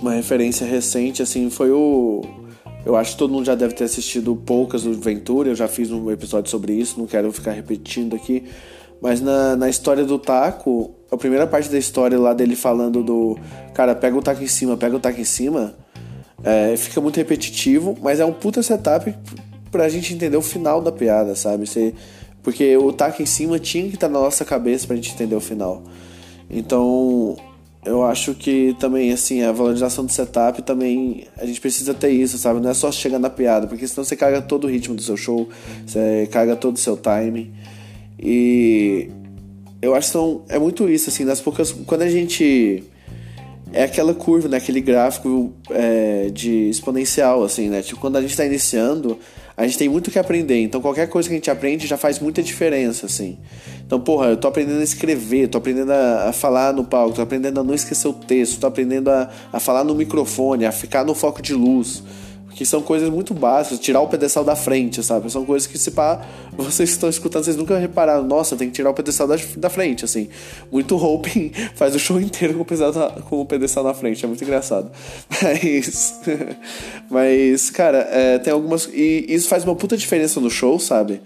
uma 0.03 0.13
referência 0.13 0.67
recente, 0.67 1.23
assim, 1.23 1.49
foi 1.49 1.71
o. 1.71 2.23
Eu 2.85 2.95
acho 2.95 3.13
que 3.13 3.19
todo 3.19 3.33
mundo 3.33 3.47
já 3.47 3.55
deve 3.55 3.75
ter 3.75 3.85
assistido 3.85 4.37
Poucas 4.37 4.83
do 4.83 4.93
Ventura, 4.93 5.49
eu 5.49 5.55
já 5.55 5.67
fiz 5.67 5.91
um 5.91 6.11
episódio 6.11 6.51
sobre 6.51 6.73
isso, 6.73 6.99
não 6.99 7.07
quero 7.07 7.33
ficar 7.33 7.53
repetindo 7.53 8.15
aqui. 8.15 8.45
Mas 9.01 9.21
na, 9.21 9.57
na 9.57 9.69
história 9.69 10.05
do 10.05 10.19
taco, 10.19 10.95
a 11.11 11.17
primeira 11.17 11.47
parte 11.47 11.69
da 11.69 11.79
história 11.79 12.19
lá 12.19 12.35
dele 12.35 12.57
falando 12.57 13.03
do. 13.03 13.39
Cara, 13.73 13.95
pega 13.95 14.17
o 14.17 14.23
taco 14.23 14.43
em 14.43 14.49
cima, 14.49 14.77
pega 14.77 14.97
o 14.97 15.01
taco 15.01 15.21
em 15.21 15.25
cima 15.25 15.75
é, 16.47 16.77
fica 16.77 17.01
muito 17.01 17.17
repetitivo, 17.17 17.99
mas 18.01 18.21
é 18.21 18.25
um 18.25 18.33
puta 18.33 18.63
setup 18.63 19.13
pra 19.69 19.89
gente 19.89 20.15
entender 20.15 20.37
o 20.37 20.43
final 20.43 20.81
da 20.81 20.93
piada, 20.93 21.35
sabe? 21.35 21.67
Você, 21.67 21.93
porque 22.41 22.77
o 22.77 22.93
taco 22.93 23.21
em 23.21 23.27
cima 23.27 23.59
tinha 23.59 23.89
que 23.89 23.97
estar 23.97 24.07
tá 24.07 24.13
na 24.13 24.21
nossa 24.21 24.45
cabeça 24.45 24.87
pra 24.87 24.95
gente 24.95 25.11
entender 25.13 25.35
o 25.35 25.41
final. 25.41 25.83
Então, 26.49 27.37
eu 27.85 28.05
acho 28.05 28.33
que 28.33 28.77
também, 28.79 29.11
assim, 29.11 29.43
a 29.43 29.51
valorização 29.51 30.07
do 30.07 30.13
setup 30.13 30.63
também, 30.63 31.27
a 31.37 31.45
gente 31.45 31.61
precisa 31.61 31.93
ter 31.93 32.11
isso, 32.11 32.39
sabe? 32.39 32.61
Não 32.61 32.71
é 32.71 32.75
só 32.75 32.93
chegar 32.93 33.19
na 33.19 33.29
piada, 33.29 33.67
porque 33.67 33.85
senão 33.89 34.05
você 34.05 34.15
caga 34.15 34.41
todo 34.41 34.69
o 34.69 34.71
ritmo 34.71 34.95
do 34.95 35.03
seu 35.03 35.17
show, 35.17 35.49
você 35.85 36.29
caga 36.31 36.55
todo 36.55 36.77
o 36.77 36.79
seu 36.79 36.97
timing. 36.97 37.53
E 38.21 39.11
eu 39.83 39.97
acho 39.97 40.07
que 40.07 40.13
são, 40.13 40.43
é 40.49 40.61
muito 40.61 40.89
isso, 40.89 41.11
assim, 41.11 41.25
nas 41.25 41.41
poucas. 41.41 41.73
Quando 41.73 42.03
a 42.03 42.09
gente 42.09 42.85
é 43.77 43.85
aquela 43.85 44.15
curva, 44.15 44.49
né? 44.49 44.57
Aquele 44.57 44.81
gráfico 44.81 45.53
é, 45.71 46.31
de 46.33 46.71
exponencial, 46.71 47.45
assim, 47.45 47.69
né? 47.69 47.83
Tipo, 47.83 48.01
quando 48.01 48.17
a 48.17 48.23
gente 48.23 48.31
está 48.31 48.45
iniciando, 48.47 49.19
a 49.55 49.67
gente 49.67 49.77
tem 49.77 49.87
muito 49.87 50.11
que 50.11 50.19
aprender. 50.19 50.63
Então, 50.63 50.81
qualquer 50.81 51.09
coisa 51.09 51.29
que 51.29 51.35
a 51.35 51.37
gente 51.37 51.51
aprende 51.51 51.87
já 51.87 51.99
faz 51.99 52.19
muita 52.19 52.43
diferença, 52.43 53.05
assim. 53.05 53.37
Então, 53.87 54.01
porra, 54.01 54.29
eu 54.29 54.37
tô 54.39 54.49
aprendendo 54.49 54.81
a 54.81 54.83
escrever, 54.83 55.49
tô 55.49 55.59
aprendendo 55.59 55.93
a, 55.93 56.31
a 56.31 56.33
falar 56.33 56.73
no 56.73 56.85
palco, 56.85 57.17
tô 57.17 57.23
aprendendo 57.23 57.61
a 57.61 57.63
não 57.63 57.75
esquecer 57.75 58.09
o 58.09 58.15
texto, 58.15 58.59
tô 58.59 58.67
aprendendo 58.67 59.11
a, 59.11 59.31
a 59.53 59.61
falar 59.61 59.85
no 59.85 59.95
microfone, 59.95 60.65
a 60.65 60.73
ficar 60.73 61.05
no 61.05 61.15
foco 61.15 61.43
de 61.43 61.53
luz. 61.53 62.03
Que 62.57 62.65
são 62.65 62.81
coisas 62.81 63.11
muito 63.11 63.35
básicas, 63.35 63.79
tirar 63.79 64.01
o 64.01 64.09
pedestal 64.09 64.43
da 64.43 64.57
frente, 64.57 65.03
sabe? 65.03 65.31
São 65.31 65.45
coisas 65.45 65.69
que 65.69 65.77
se 65.77 65.91
pá, 65.91 66.27
vocês 66.57 66.89
estão 66.89 67.07
escutando, 67.07 67.45
vocês 67.45 67.55
nunca 67.55 67.77
repararam, 67.77 68.25
nossa, 68.25 68.57
tem 68.57 68.69
que 68.69 68.75
tirar 68.75 68.89
o 68.89 68.95
pedestal 68.95 69.29
da, 69.29 69.37
da 69.59 69.69
frente, 69.69 70.07
assim. 70.07 70.31
Muito 70.73 70.97
Hope 70.97 71.53
faz 71.77 71.95
o 71.95 71.99
show 71.99 72.19
inteiro 72.19 72.55
com 72.55 72.63
o, 72.63 72.65
pedestal, 72.65 73.13
com 73.29 73.41
o 73.43 73.45
pedestal 73.45 73.85
na 73.85 73.93
frente, 73.93 74.25
é 74.25 74.27
muito 74.27 74.43
engraçado. 74.43 74.91
Mas, 75.43 76.21
mas 77.11 77.71
cara, 77.71 77.99
é, 78.11 78.39
tem 78.39 78.53
algumas. 78.53 78.89
E 78.93 79.27
isso 79.29 79.49
faz 79.49 79.63
uma 79.63 79.77
puta 79.77 79.97
diferença 79.97 80.41
no 80.41 80.51
show, 80.51 80.79
sabe? 80.79 81.21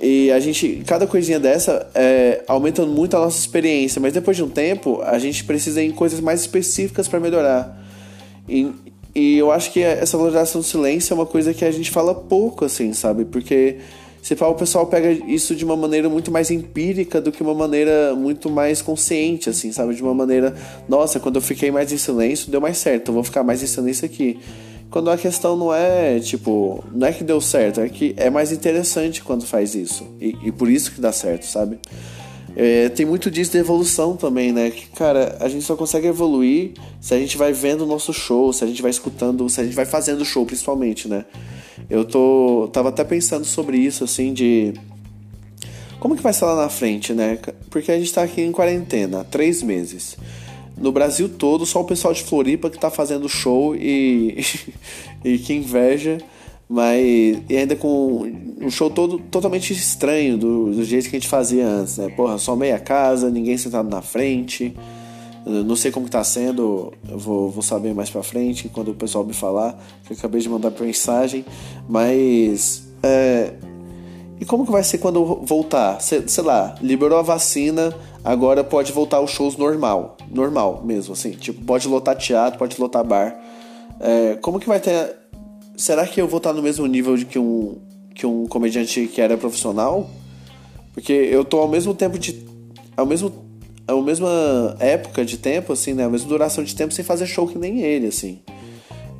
E 0.00 0.30
a 0.30 0.38
gente, 0.38 0.82
cada 0.86 1.06
coisinha 1.06 1.40
dessa 1.40 1.88
é, 1.94 2.42
aumenta 2.46 2.84
muito 2.84 3.16
a 3.16 3.20
nossa 3.20 3.38
experiência, 3.38 4.00
mas 4.00 4.12
depois 4.12 4.36
de 4.36 4.42
um 4.42 4.48
tempo 4.48 5.00
a 5.02 5.18
gente 5.18 5.44
precisa 5.44 5.82
ir 5.82 5.86
em 5.86 5.92
coisas 5.92 6.20
mais 6.20 6.40
específicas 6.40 7.08
para 7.08 7.18
melhorar. 7.20 7.80
E 9.14 9.36
eu 9.36 9.50
acho 9.50 9.70
que 9.72 9.80
essa 9.80 10.16
valorização 10.16 10.60
do 10.60 10.66
silêncio 10.66 11.12
é 11.12 11.14
uma 11.14 11.26
coisa 11.26 11.52
que 11.52 11.64
a 11.64 11.70
gente 11.70 11.90
fala 11.90 12.14
pouco, 12.14 12.64
assim, 12.64 12.92
sabe? 12.92 13.24
Porque 13.24 13.78
se 14.22 14.34
o 14.34 14.54
pessoal 14.54 14.86
pega 14.86 15.10
isso 15.10 15.54
de 15.54 15.64
uma 15.64 15.76
maneira 15.76 16.08
muito 16.08 16.30
mais 16.30 16.50
empírica 16.50 17.20
do 17.20 17.32
que 17.32 17.42
uma 17.42 17.52
maneira 17.52 18.14
muito 18.14 18.48
mais 18.48 18.80
consciente, 18.80 19.50
assim, 19.50 19.72
sabe? 19.72 19.94
De 19.94 20.02
uma 20.02 20.14
maneira, 20.14 20.54
nossa, 20.88 21.18
quando 21.18 21.36
eu 21.36 21.42
fiquei 21.42 21.70
mais 21.70 21.92
em 21.92 21.98
silêncio, 21.98 22.50
deu 22.50 22.60
mais 22.60 22.78
certo, 22.78 23.08
eu 23.08 23.14
vou 23.14 23.24
ficar 23.24 23.42
mais 23.42 23.62
em 23.62 23.66
silêncio 23.66 24.06
aqui. 24.06 24.38
Quando 24.90 25.10
a 25.10 25.16
questão 25.16 25.56
não 25.56 25.74
é, 25.74 26.20
tipo, 26.20 26.84
não 26.92 27.06
é 27.08 27.12
que 27.12 27.24
deu 27.24 27.40
certo, 27.40 27.80
é 27.80 27.88
que 27.88 28.14
é 28.16 28.30
mais 28.30 28.52
interessante 28.52 29.24
quando 29.24 29.44
faz 29.44 29.74
isso. 29.74 30.06
E, 30.20 30.36
e 30.44 30.52
por 30.52 30.70
isso 30.70 30.92
que 30.92 31.00
dá 31.00 31.10
certo, 31.10 31.44
sabe? 31.44 31.78
É, 32.54 32.88
tem 32.90 33.06
muito 33.06 33.30
disso 33.30 33.52
de 33.52 33.58
evolução 33.58 34.16
também, 34.16 34.52
né? 34.52 34.70
Que, 34.70 34.86
cara, 34.88 35.36
a 35.40 35.48
gente 35.48 35.64
só 35.64 35.74
consegue 35.74 36.06
evoluir 36.06 36.72
se 37.00 37.14
a 37.14 37.18
gente 37.18 37.36
vai 37.36 37.52
vendo 37.52 37.82
o 37.82 37.86
nosso 37.86 38.12
show, 38.12 38.52
se 38.52 38.62
a 38.62 38.66
gente 38.66 38.82
vai 38.82 38.90
escutando, 38.90 39.48
se 39.48 39.60
a 39.60 39.64
gente 39.64 39.74
vai 39.74 39.86
fazendo 39.86 40.24
show, 40.24 40.44
principalmente, 40.44 41.08
né? 41.08 41.24
Eu 41.88 42.04
tô. 42.04 42.68
tava 42.72 42.90
até 42.90 43.04
pensando 43.04 43.44
sobre 43.44 43.78
isso, 43.78 44.04
assim, 44.04 44.32
de. 44.32 44.74
Como 45.98 46.16
que 46.16 46.22
vai 46.22 46.32
ser 46.32 46.44
lá 46.44 46.56
na 46.56 46.68
frente, 46.68 47.12
né? 47.12 47.38
Porque 47.70 47.90
a 47.90 47.98
gente 47.98 48.12
tá 48.12 48.22
aqui 48.22 48.42
em 48.42 48.52
quarentena, 48.52 49.24
três 49.24 49.62
meses 49.62 50.16
no 50.76 50.90
Brasil 50.90 51.28
todo, 51.28 51.64
só 51.64 51.80
o 51.80 51.84
pessoal 51.84 52.12
de 52.12 52.22
Floripa 52.22 52.68
que 52.68 52.78
tá 52.78 52.90
fazendo 52.90 53.28
show 53.28 53.74
e, 53.74 54.44
e 55.24 55.38
que 55.38 55.54
inveja, 55.54 56.18
mas 56.68 57.00
e 57.48 57.56
ainda 57.56 57.76
com 57.76 58.51
um 58.62 58.70
show 58.70 58.88
todo 58.88 59.18
totalmente 59.18 59.72
estranho 59.72 60.38
do, 60.38 60.72
do 60.72 60.84
jeito 60.84 61.10
que 61.10 61.16
a 61.16 61.18
gente 61.18 61.28
fazia 61.28 61.66
antes, 61.66 61.98
né? 61.98 62.08
Porra, 62.10 62.38
só 62.38 62.54
meia 62.54 62.78
casa, 62.78 63.30
ninguém 63.30 63.56
sentado 63.56 63.88
na 63.88 64.00
frente. 64.00 64.74
não 65.44 65.74
sei 65.76 65.90
como 65.90 66.06
que 66.06 66.12
tá 66.12 66.22
sendo, 66.22 66.92
vou, 67.04 67.50
vou 67.50 67.62
saber 67.62 67.94
mais 67.94 68.08
pra 68.08 68.22
frente 68.22 68.68
quando 68.68 68.92
o 68.92 68.94
pessoal 68.94 69.24
me 69.24 69.34
falar, 69.34 69.78
que 70.04 70.12
eu 70.12 70.16
acabei 70.16 70.40
de 70.40 70.48
mandar 70.48 70.72
mensagem, 70.80 71.44
mas 71.88 72.88
é, 73.02 73.52
e 74.42 74.44
como 74.44 74.66
que 74.66 74.72
vai 74.72 74.82
ser 74.82 74.98
quando 74.98 75.24
voltar? 75.44 76.00
Sei, 76.00 76.26
sei 76.26 76.42
lá, 76.42 76.74
liberou 76.82 77.16
a 77.16 77.22
vacina, 77.22 77.94
agora 78.24 78.64
pode 78.64 78.90
voltar 78.90 79.20
os 79.20 79.30
shows 79.30 79.56
normal. 79.56 80.16
Normal 80.28 80.82
mesmo, 80.84 81.12
assim. 81.12 81.30
Tipo, 81.30 81.64
pode 81.64 81.86
lotar 81.86 82.16
teatro, 82.16 82.58
pode 82.58 82.80
lotar 82.80 83.04
bar. 83.04 83.40
É, 84.00 84.36
como 84.42 84.58
que 84.58 84.66
vai 84.66 84.80
ter. 84.80 85.16
Será 85.76 86.04
que 86.08 86.20
eu 86.20 86.26
vou 86.26 86.38
estar 86.38 86.52
no 86.52 86.60
mesmo 86.60 86.84
nível 86.86 87.16
de 87.16 87.24
que 87.24 87.38
um, 87.38 87.76
que 88.22 88.26
um 88.26 88.46
comediante 88.46 89.08
que 89.08 89.20
era 89.20 89.36
profissional? 89.36 90.08
Porque 90.94 91.12
eu 91.12 91.44
tô 91.44 91.58
ao 91.58 91.68
mesmo 91.68 91.92
tempo 91.92 92.18
de. 92.18 92.46
Ao 92.96 93.04
mesmo. 93.04 93.32
A 93.86 94.00
mesma 94.00 94.76
época 94.78 95.24
de 95.24 95.36
tempo, 95.36 95.72
assim, 95.72 95.92
né? 95.92 96.04
A 96.04 96.08
mesma 96.08 96.28
duração 96.28 96.62
de 96.62 96.74
tempo 96.74 96.94
sem 96.94 97.04
fazer 97.04 97.26
show 97.26 97.48
que 97.48 97.58
nem 97.58 97.80
ele, 97.80 98.06
assim. 98.06 98.38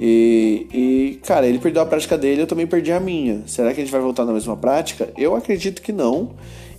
E, 0.01 0.67
e, 0.73 1.21
cara, 1.25 1.49
ele 1.49 1.59
perdeu 1.59 1.83
a 1.83 1.87
prática 1.87 2.17
dele, 2.17 2.43
eu 2.43 2.47
também 2.47 2.67
perdi 2.67 2.93
a 2.93 3.01
minha. 3.01 3.43
Será 3.45 3.75
que 3.75 3.81
a 3.81 3.85
gente 3.85 3.93
vai 3.93 4.01
voltar 4.01 4.25
na 4.25 4.33
mesma 4.33 4.57
prática? 4.57 5.13
Eu 5.19 5.35
acredito 5.35 5.83
que 5.83 5.93
não. 5.93 6.31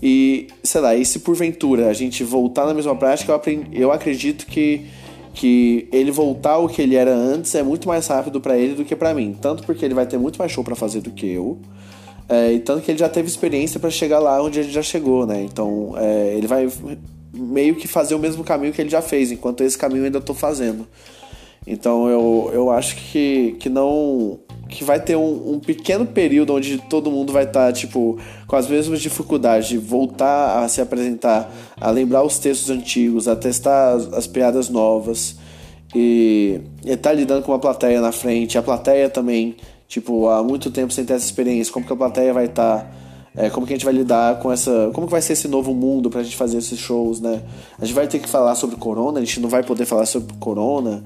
E, 0.02 0.48
sei 0.64 0.80
lá, 0.80 0.96
e 0.96 1.04
se 1.06 1.20
porventura 1.20 1.90
a 1.90 1.94
gente 1.94 2.24
voltar 2.24 2.66
na 2.66 2.74
mesma 2.74 2.96
prática, 2.96 3.34
eu, 3.34 3.36
aprendi, 3.36 3.68
eu 3.74 3.92
acredito 3.92 4.46
que, 4.46 4.86
que 5.34 5.88
ele 5.92 6.10
voltar 6.10 6.54
ao 6.54 6.70
que 6.70 6.82
ele 6.82 6.96
era 6.96 7.14
antes 7.14 7.54
é 7.54 7.64
muito 7.64 7.86
mais 7.86 8.08
rápido 8.08 8.40
para 8.40 8.58
ele 8.58 8.76
do 8.76 8.86
que 8.86 8.96
para 8.96 9.14
mim. 9.14 9.38
Tanto 9.40 9.64
porque 9.64 9.84
ele 9.84 9.94
vai 9.94 10.06
ter 10.06 10.18
muito 10.18 10.40
mais 10.40 10.52
show 10.52 10.64
para 10.64 10.76
fazer 10.76 11.02
do 11.02 11.12
que 11.12 11.28
eu. 11.28 11.60
É, 12.30 12.54
e 12.54 12.60
tanto 12.60 12.82
que 12.82 12.92
ele 12.92 12.98
já 12.98 13.10
teve 13.10 13.28
experiência 13.28 13.80
para 13.80 13.90
chegar 13.90 14.20
lá 14.20 14.42
onde 14.42 14.60
ele 14.60 14.72
já 14.72 14.82
chegou, 14.82 15.26
né? 15.26 15.44
Então, 15.44 15.94
é, 15.98 16.36
ele 16.36 16.48
vai 16.48 16.68
meio 17.34 17.76
que 17.76 17.88
fazer 17.88 18.16
o 18.16 18.20
mesmo 18.20 18.44
caminho 18.44 18.72
que 18.72 18.82
ele 18.82 18.90
já 18.90 19.02
fez, 19.02 19.32
enquanto 19.32 19.62
esse 19.64 19.78
caminho 19.78 20.02
eu 20.02 20.06
ainda 20.06 20.22
tô 20.22 20.34
fazendo. 20.34 20.88
Então 21.66 22.08
eu, 22.10 22.52
eu 22.54 22.70
acho 22.70 22.96
que, 22.96 23.56
que 23.60 23.70
não. 23.70 24.40
que 24.68 24.84
vai 24.84 25.00
ter 25.00 25.16
um, 25.16 25.54
um 25.54 25.60
pequeno 25.60 26.06
período 26.06 26.54
onde 26.54 26.78
todo 26.78 27.10
mundo 27.10 27.32
vai 27.32 27.44
estar, 27.44 27.68
tá, 27.68 27.74
tipo, 27.74 28.20
com 28.48 28.56
as 28.56 28.68
mesmas 28.68 29.02
dificuldades 29.02 29.70
de 29.70 29.78
voltar 29.78 30.64
a 30.64 30.68
se 30.68 30.82
apresentar, 30.82 31.52
a 31.80 31.90
lembrar 31.90 32.24
os 32.24 32.38
textos 32.38 32.70
antigos, 32.70 33.28
a 33.28 33.36
testar 33.36 33.94
as, 33.94 34.14
as 34.14 34.28
piadas 34.28 34.70
novas 34.70 35.38
e 35.96 36.60
estar 36.84 37.12
tá 37.12 37.14
lidando 37.14 37.44
com 37.44 37.52
uma 37.52 37.60
plateia 37.60 38.02
na 38.02 38.12
frente. 38.12 38.58
A 38.58 38.64
plateia 38.64 39.10
também, 39.10 39.56
tipo, 39.88 40.28
há 40.30 40.44
muito 40.44 40.72
tempo 40.72 40.92
sem 40.94 41.06
ter 41.06 41.14
essa 41.14 41.26
experiência, 41.26 41.74
como 41.74 41.86
que 41.86 41.94
a 41.94 41.96
plateia 41.96 42.34
vai 42.34 42.46
estar. 42.46 42.80
Tá, 42.80 42.92
é, 43.36 43.50
como 43.50 43.66
que 43.66 43.74
a 43.74 43.76
gente 43.76 43.86
vai 43.86 43.94
lidar 43.94 44.40
com 44.40 44.52
essa. 44.52 44.92
Como 44.94 45.08
que 45.08 45.12
vai 45.12 45.22
ser 45.22 45.34
esse 45.34 45.48
novo 45.48 45.74
mundo 45.74 46.10
pra 46.10 46.22
gente 46.22 46.36
fazer 46.36 46.60
esses 46.60 46.78
shows, 46.78 47.20
né? 47.20 47.42
A 47.80 47.86
gente 47.86 47.96
vai 47.96 48.08
ter 48.08 48.20
que 48.20 48.30
falar 48.30 48.54
sobre 48.56 48.76
corona, 48.76 49.20
a 49.20 49.26
gente 49.26 49.40
não 49.40 49.50
vai 49.50 49.64
poder 49.64 49.86
falar 49.86 50.06
sobre 50.06 50.34
corona. 50.40 51.04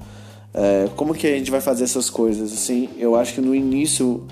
É, 0.52 0.88
como 0.96 1.14
que 1.14 1.26
a 1.26 1.36
gente 1.36 1.50
vai 1.50 1.60
fazer 1.60 1.84
essas 1.84 2.10
coisas? 2.10 2.52
Assim, 2.52 2.88
eu 2.98 3.16
acho 3.16 3.34
que 3.34 3.40
no 3.40 3.54
início 3.54 4.26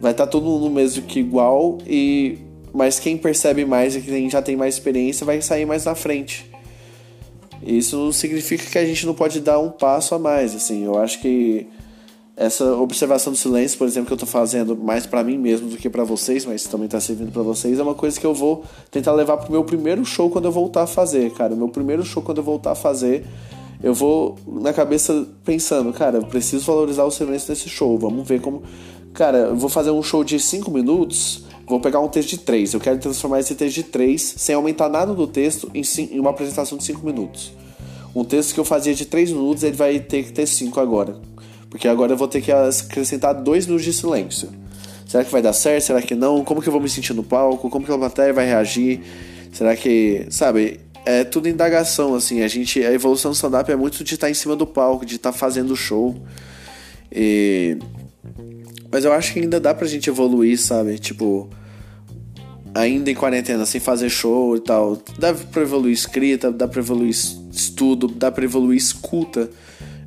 vai 0.00 0.12
estar 0.12 0.26
tá 0.26 0.30
todo 0.30 0.44
mundo 0.44 0.70
mesmo 0.70 1.02
que 1.02 1.20
igual 1.20 1.78
e 1.86 2.38
mas 2.72 3.00
quem 3.00 3.16
percebe 3.16 3.64
mais 3.64 3.96
e 3.96 4.00
quem 4.00 4.30
já 4.30 4.40
tem 4.40 4.56
mais 4.56 4.74
experiência 4.74 5.26
vai 5.26 5.42
sair 5.42 5.66
mais 5.66 5.84
na 5.84 5.94
frente. 5.94 6.48
Isso 7.62 8.12
significa 8.12 8.64
que 8.64 8.78
a 8.78 8.84
gente 8.84 9.04
não 9.04 9.14
pode 9.14 9.40
dar 9.40 9.58
um 9.58 9.70
passo 9.70 10.14
a 10.14 10.18
mais, 10.18 10.54
assim. 10.54 10.84
Eu 10.84 10.98
acho 10.98 11.20
que 11.20 11.66
essa 12.40 12.74
observação 12.74 13.34
do 13.34 13.38
silêncio, 13.38 13.76
por 13.76 13.86
exemplo, 13.86 14.06
que 14.06 14.14
eu 14.14 14.16
tô 14.16 14.24
fazendo 14.24 14.74
mais 14.74 15.04
para 15.04 15.22
mim 15.22 15.36
mesmo 15.36 15.68
do 15.68 15.76
que 15.76 15.90
para 15.90 16.04
vocês, 16.04 16.46
mas 16.46 16.64
também 16.64 16.88
tá 16.88 16.98
servindo 16.98 17.30
para 17.30 17.42
vocês, 17.42 17.78
é 17.78 17.82
uma 17.82 17.94
coisa 17.94 18.18
que 18.18 18.24
eu 18.24 18.32
vou 18.32 18.64
tentar 18.90 19.12
levar 19.12 19.36
pro 19.36 19.52
meu 19.52 19.62
primeiro 19.62 20.02
show 20.06 20.30
quando 20.30 20.46
eu 20.46 20.50
voltar 20.50 20.84
a 20.84 20.86
fazer, 20.86 21.30
cara. 21.32 21.54
Meu 21.54 21.68
primeiro 21.68 22.02
show 22.02 22.22
quando 22.22 22.38
eu 22.38 22.42
voltar 22.42 22.72
a 22.72 22.74
fazer, 22.74 23.26
eu 23.82 23.92
vou 23.92 24.38
na 24.46 24.72
cabeça 24.72 25.28
pensando, 25.44 25.92
cara, 25.92 26.16
eu 26.16 26.22
preciso 26.22 26.64
valorizar 26.64 27.04
o 27.04 27.10
silêncio 27.10 27.46
desse 27.48 27.68
show. 27.68 27.98
Vamos 27.98 28.26
ver 28.26 28.40
como. 28.40 28.62
Cara, 29.12 29.38
eu 29.38 29.56
vou 29.56 29.68
fazer 29.68 29.90
um 29.90 30.02
show 30.02 30.24
de 30.24 30.40
5 30.40 30.70
minutos, 30.70 31.44
vou 31.66 31.78
pegar 31.78 32.00
um 32.00 32.08
texto 32.08 32.30
de 32.30 32.38
3. 32.38 32.72
Eu 32.72 32.80
quero 32.80 32.98
transformar 32.98 33.40
esse 33.40 33.54
texto 33.54 33.74
de 33.74 33.82
3, 33.82 34.34
sem 34.38 34.54
aumentar 34.54 34.88
nada 34.88 35.12
do 35.12 35.26
texto, 35.26 35.70
em, 35.74 35.82
em 36.10 36.18
uma 36.18 36.30
apresentação 36.30 36.78
de 36.78 36.84
5 36.84 37.04
minutos. 37.04 37.52
Um 38.14 38.24
texto 38.24 38.54
que 38.54 38.60
eu 38.60 38.64
fazia 38.64 38.94
de 38.94 39.04
3 39.04 39.30
minutos, 39.30 39.62
ele 39.62 39.76
vai 39.76 40.00
ter 40.00 40.24
que 40.24 40.32
ter 40.32 40.46
5 40.46 40.80
agora. 40.80 41.28
Porque 41.70 41.86
agora 41.86 42.12
eu 42.12 42.16
vou 42.16 42.28
ter 42.28 42.40
que 42.42 42.50
acrescentar 42.50 43.32
2 43.32 43.66
minutos 43.66 43.84
de 43.84 43.92
silêncio. 43.92 44.50
Será 45.06 45.24
que 45.24 45.30
vai 45.30 45.40
dar 45.40 45.52
certo? 45.52 45.84
Será 45.84 46.02
que 46.02 46.14
não? 46.14 46.44
Como 46.44 46.60
que 46.60 46.68
eu 46.68 46.72
vou 46.72 46.80
me 46.80 46.88
sentir 46.88 47.14
no 47.14 47.22
palco? 47.22 47.70
Como 47.70 47.86
que 47.86 47.92
a 47.92 47.96
plateia 47.96 48.32
vai 48.32 48.46
reagir? 48.46 49.00
Será 49.52 49.74
que, 49.74 50.26
sabe, 50.30 50.80
é 51.04 51.24
tudo 51.24 51.48
indagação, 51.48 52.14
assim. 52.14 52.42
A 52.42 52.48
gente, 52.48 52.84
a 52.84 52.92
evolução 52.92 53.30
do 53.30 53.34
stand-up 53.34 53.70
é 53.70 53.76
muito 53.76 54.04
de 54.04 54.14
estar 54.14 54.26
tá 54.26 54.30
em 54.30 54.34
cima 54.34 54.54
do 54.54 54.66
palco, 54.66 55.06
de 55.06 55.16
estar 55.16 55.32
tá 55.32 55.38
fazendo 55.38 55.74
show. 55.76 56.16
E... 57.10 57.78
Mas 58.90 59.04
eu 59.04 59.12
acho 59.12 59.32
que 59.32 59.40
ainda 59.40 59.60
dá 59.60 59.72
pra 59.72 59.86
gente 59.86 60.10
evoluir, 60.10 60.58
sabe? 60.58 60.98
Tipo, 60.98 61.48
ainda 62.74 63.10
em 63.10 63.14
quarentena, 63.14 63.64
sem 63.64 63.80
fazer 63.80 64.08
show 64.08 64.56
e 64.56 64.60
tal. 64.60 65.00
Dá 65.18 65.32
pra 65.32 65.62
evoluir 65.62 65.92
escrita, 65.92 66.50
dá 66.50 66.66
pra 66.66 66.80
evoluir 66.80 67.10
estudo, 67.10 68.08
dá 68.08 68.30
pra 68.30 68.44
evoluir 68.44 68.78
escuta. 68.78 69.50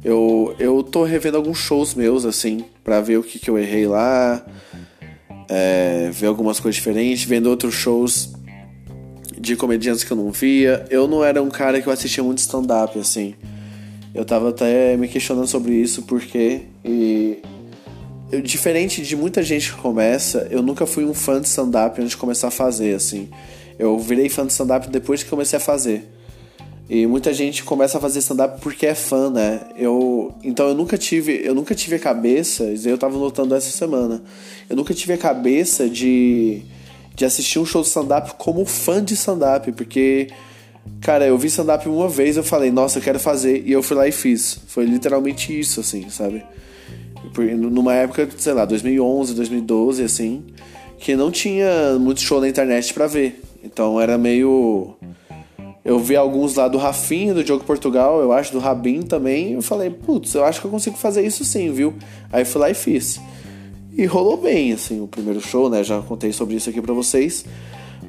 Eu, 0.04 0.54
eu 0.60 0.84
tô 0.84 1.04
revendo 1.04 1.38
alguns 1.38 1.58
shows 1.58 1.94
meus, 1.94 2.26
assim, 2.26 2.66
pra 2.84 3.00
ver 3.00 3.18
o 3.18 3.24
que, 3.24 3.40
que 3.40 3.50
eu 3.50 3.58
errei 3.58 3.88
lá. 3.88 4.46
É, 5.50 6.10
ver 6.12 6.28
algumas 6.28 6.60
coisas 6.60 6.76
diferentes, 6.76 7.24
vendo 7.24 7.48
outros 7.48 7.74
shows 7.74 8.34
de 9.40 9.56
comediantes 9.56 10.04
que 10.04 10.12
eu 10.12 10.18
não 10.18 10.32
via. 10.32 10.86
Eu 10.90 11.08
não 11.08 11.24
era 11.24 11.42
um 11.42 11.50
cara 11.50 11.82
que 11.82 11.88
eu 11.88 11.94
assistia 11.94 12.24
muito 12.24 12.40
stand-up, 12.40 12.98
assim. 13.00 13.36
Eu 14.14 14.24
tava 14.24 14.50
até 14.50 14.96
me 14.98 15.08
questionando 15.08 15.48
sobre 15.48 15.74
isso, 15.74 16.04
porque. 16.04 16.62
E. 16.84 17.40
Eu, 18.32 18.42
diferente 18.42 19.02
de 19.04 19.16
muita 19.16 19.44
gente 19.44 19.72
que 19.72 19.78
começa, 19.78 20.48
eu 20.50 20.64
nunca 20.64 20.88
fui 20.88 21.06
um 21.06 21.14
fã 21.14 21.40
de 21.40 21.48
stand-up 21.48 22.00
antes 22.02 22.12
de 22.12 22.18
começar 22.18 22.48
a 22.48 22.52
fazer, 22.52 22.96
assim. 22.96 23.30
Eu 23.78 23.98
virei 24.00 24.28
fã 24.28 24.46
de 24.46 24.52
stand-up 24.52 24.90
depois 24.90 25.24
que 25.24 25.30
comecei 25.30 25.58
a 25.58 25.60
fazer. 25.60 26.10
E 26.90 27.08
muita 27.08 27.34
gente 27.34 27.64
começa 27.64 27.98
a 27.98 28.02
fazer 28.02 28.20
stand-up 28.20 28.60
porque 28.62 28.86
é 28.86 28.94
fã, 28.94 29.30
né? 29.30 29.62
Eu, 29.78 30.34
então 30.44 30.68
eu 30.68 30.76
nunca 30.76 30.98
tive, 30.98 31.42
eu 31.44 31.56
nunca 31.56 31.74
tive 31.74 31.96
a 31.96 32.00
cabeça, 32.00 32.74
eu 32.86 32.98
tava 32.98 33.18
notando 33.18 33.56
essa 33.56 33.72
semana. 33.72 34.22
Eu 34.70 34.76
nunca 34.76 34.94
tive 34.94 35.14
a 35.14 35.18
cabeça 35.18 35.90
de 35.90 36.64
de 37.16 37.26
assistir 37.26 37.60
um 37.60 37.66
show 37.66 37.82
de 37.82 37.88
stand-up 37.88 38.34
como 38.38 38.66
fã 38.66 39.04
de 39.04 39.14
stand-up, 39.14 39.72
porque, 39.74 40.28
cara, 41.02 41.26
eu 41.26 41.38
vi 41.38 41.48
stand-up 41.48 41.88
uma 41.88 42.10
vez, 42.10 42.38
eu 42.38 42.44
falei, 42.44 42.72
nossa, 42.72 43.00
eu 43.00 43.04
quero 43.04 43.20
fazer, 43.20 43.64
e 43.66 43.72
eu 43.72 43.84
fui 43.84 43.96
lá 43.96 44.08
e 44.08 44.12
fiz. 44.12 44.60
Foi 44.68 44.86
literalmente 44.86 45.58
isso, 45.58 45.80
assim, 45.80 46.10
sabe? 46.10 46.44
Numa 47.56 47.94
época, 47.94 48.28
sei 48.38 48.54
lá, 48.54 48.66
2011, 48.66 49.34
2012, 49.34 50.04
assim, 50.04 50.44
que 51.00 51.16
não 51.16 51.32
tinha 51.32 51.98
muito 52.00 52.22
show 52.22 52.40
na 52.40 52.48
internet 52.48 52.94
para 52.94 53.08
ver. 53.08 53.42
Então 53.64 54.00
era 54.00 54.18
meio. 54.18 54.96
Eu 55.86 56.00
vi 56.00 56.16
alguns 56.16 56.56
lá 56.56 56.68
do 56.68 56.78
Rafinha, 56.78 57.34
do 57.34 57.44
Diogo 57.44 57.66
Portugal, 57.66 58.22
eu 58.22 58.32
acho, 58.32 58.54
do 58.54 58.60
Rabin 58.60 59.02
também. 59.02 59.52
Eu 59.54 59.62
falei, 59.62 59.90
putz, 59.90 60.34
eu 60.34 60.46
acho 60.46 60.62
que 60.62 60.68
eu 60.68 60.72
consigo 60.72 60.96
fazer 60.96 61.26
isso 61.26 61.44
sim, 61.44 61.72
viu? 61.74 61.94
Aí 62.32 62.46
fui 62.46 62.62
lá 62.62 62.70
e 62.70 62.74
fiz. 62.74 63.20
E 63.96 64.06
rolou 64.06 64.38
bem, 64.38 64.72
assim, 64.72 65.02
o 65.02 65.08
primeiro 65.08 65.42
show, 65.42 65.70
né? 65.70 65.84
Já 65.84 66.02
contei 66.02 66.32
sobre 66.32 66.56
isso 66.56 66.70
aqui 66.70 66.82
pra 66.82 66.94
vocês. 66.94 67.46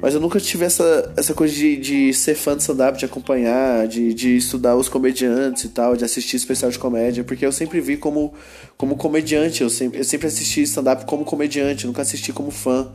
Mas 0.01 0.13
eu 0.13 0.19
nunca 0.19 0.39
tive 0.39 0.65
essa, 0.65 1.13
essa 1.17 1.33
coisa 1.33 1.53
de, 1.53 1.77
de 1.77 2.13
ser 2.13 2.35
fã 2.35 2.55
de 2.55 2.61
stand-up, 2.61 2.97
de 2.97 3.05
acompanhar, 3.05 3.87
de, 3.87 4.13
de 4.13 4.37
estudar 4.37 4.75
os 4.75 4.89
comediantes 4.89 5.63
e 5.63 5.69
tal, 5.69 5.95
de 5.95 6.03
assistir 6.03 6.35
especial 6.37 6.71
de 6.71 6.79
comédia, 6.79 7.23
porque 7.23 7.45
eu 7.45 7.51
sempre 7.51 7.79
vi 7.79 7.97
como, 7.97 8.33
como 8.77 8.95
comediante, 8.95 9.61
eu 9.61 9.69
sempre, 9.69 9.99
eu 9.99 10.03
sempre 10.03 10.27
assisti 10.27 10.61
stand-up 10.63 11.05
como 11.05 11.23
comediante, 11.23 11.87
nunca 11.87 12.01
assisti 12.01 12.33
como 12.33 12.51
fã. 12.51 12.87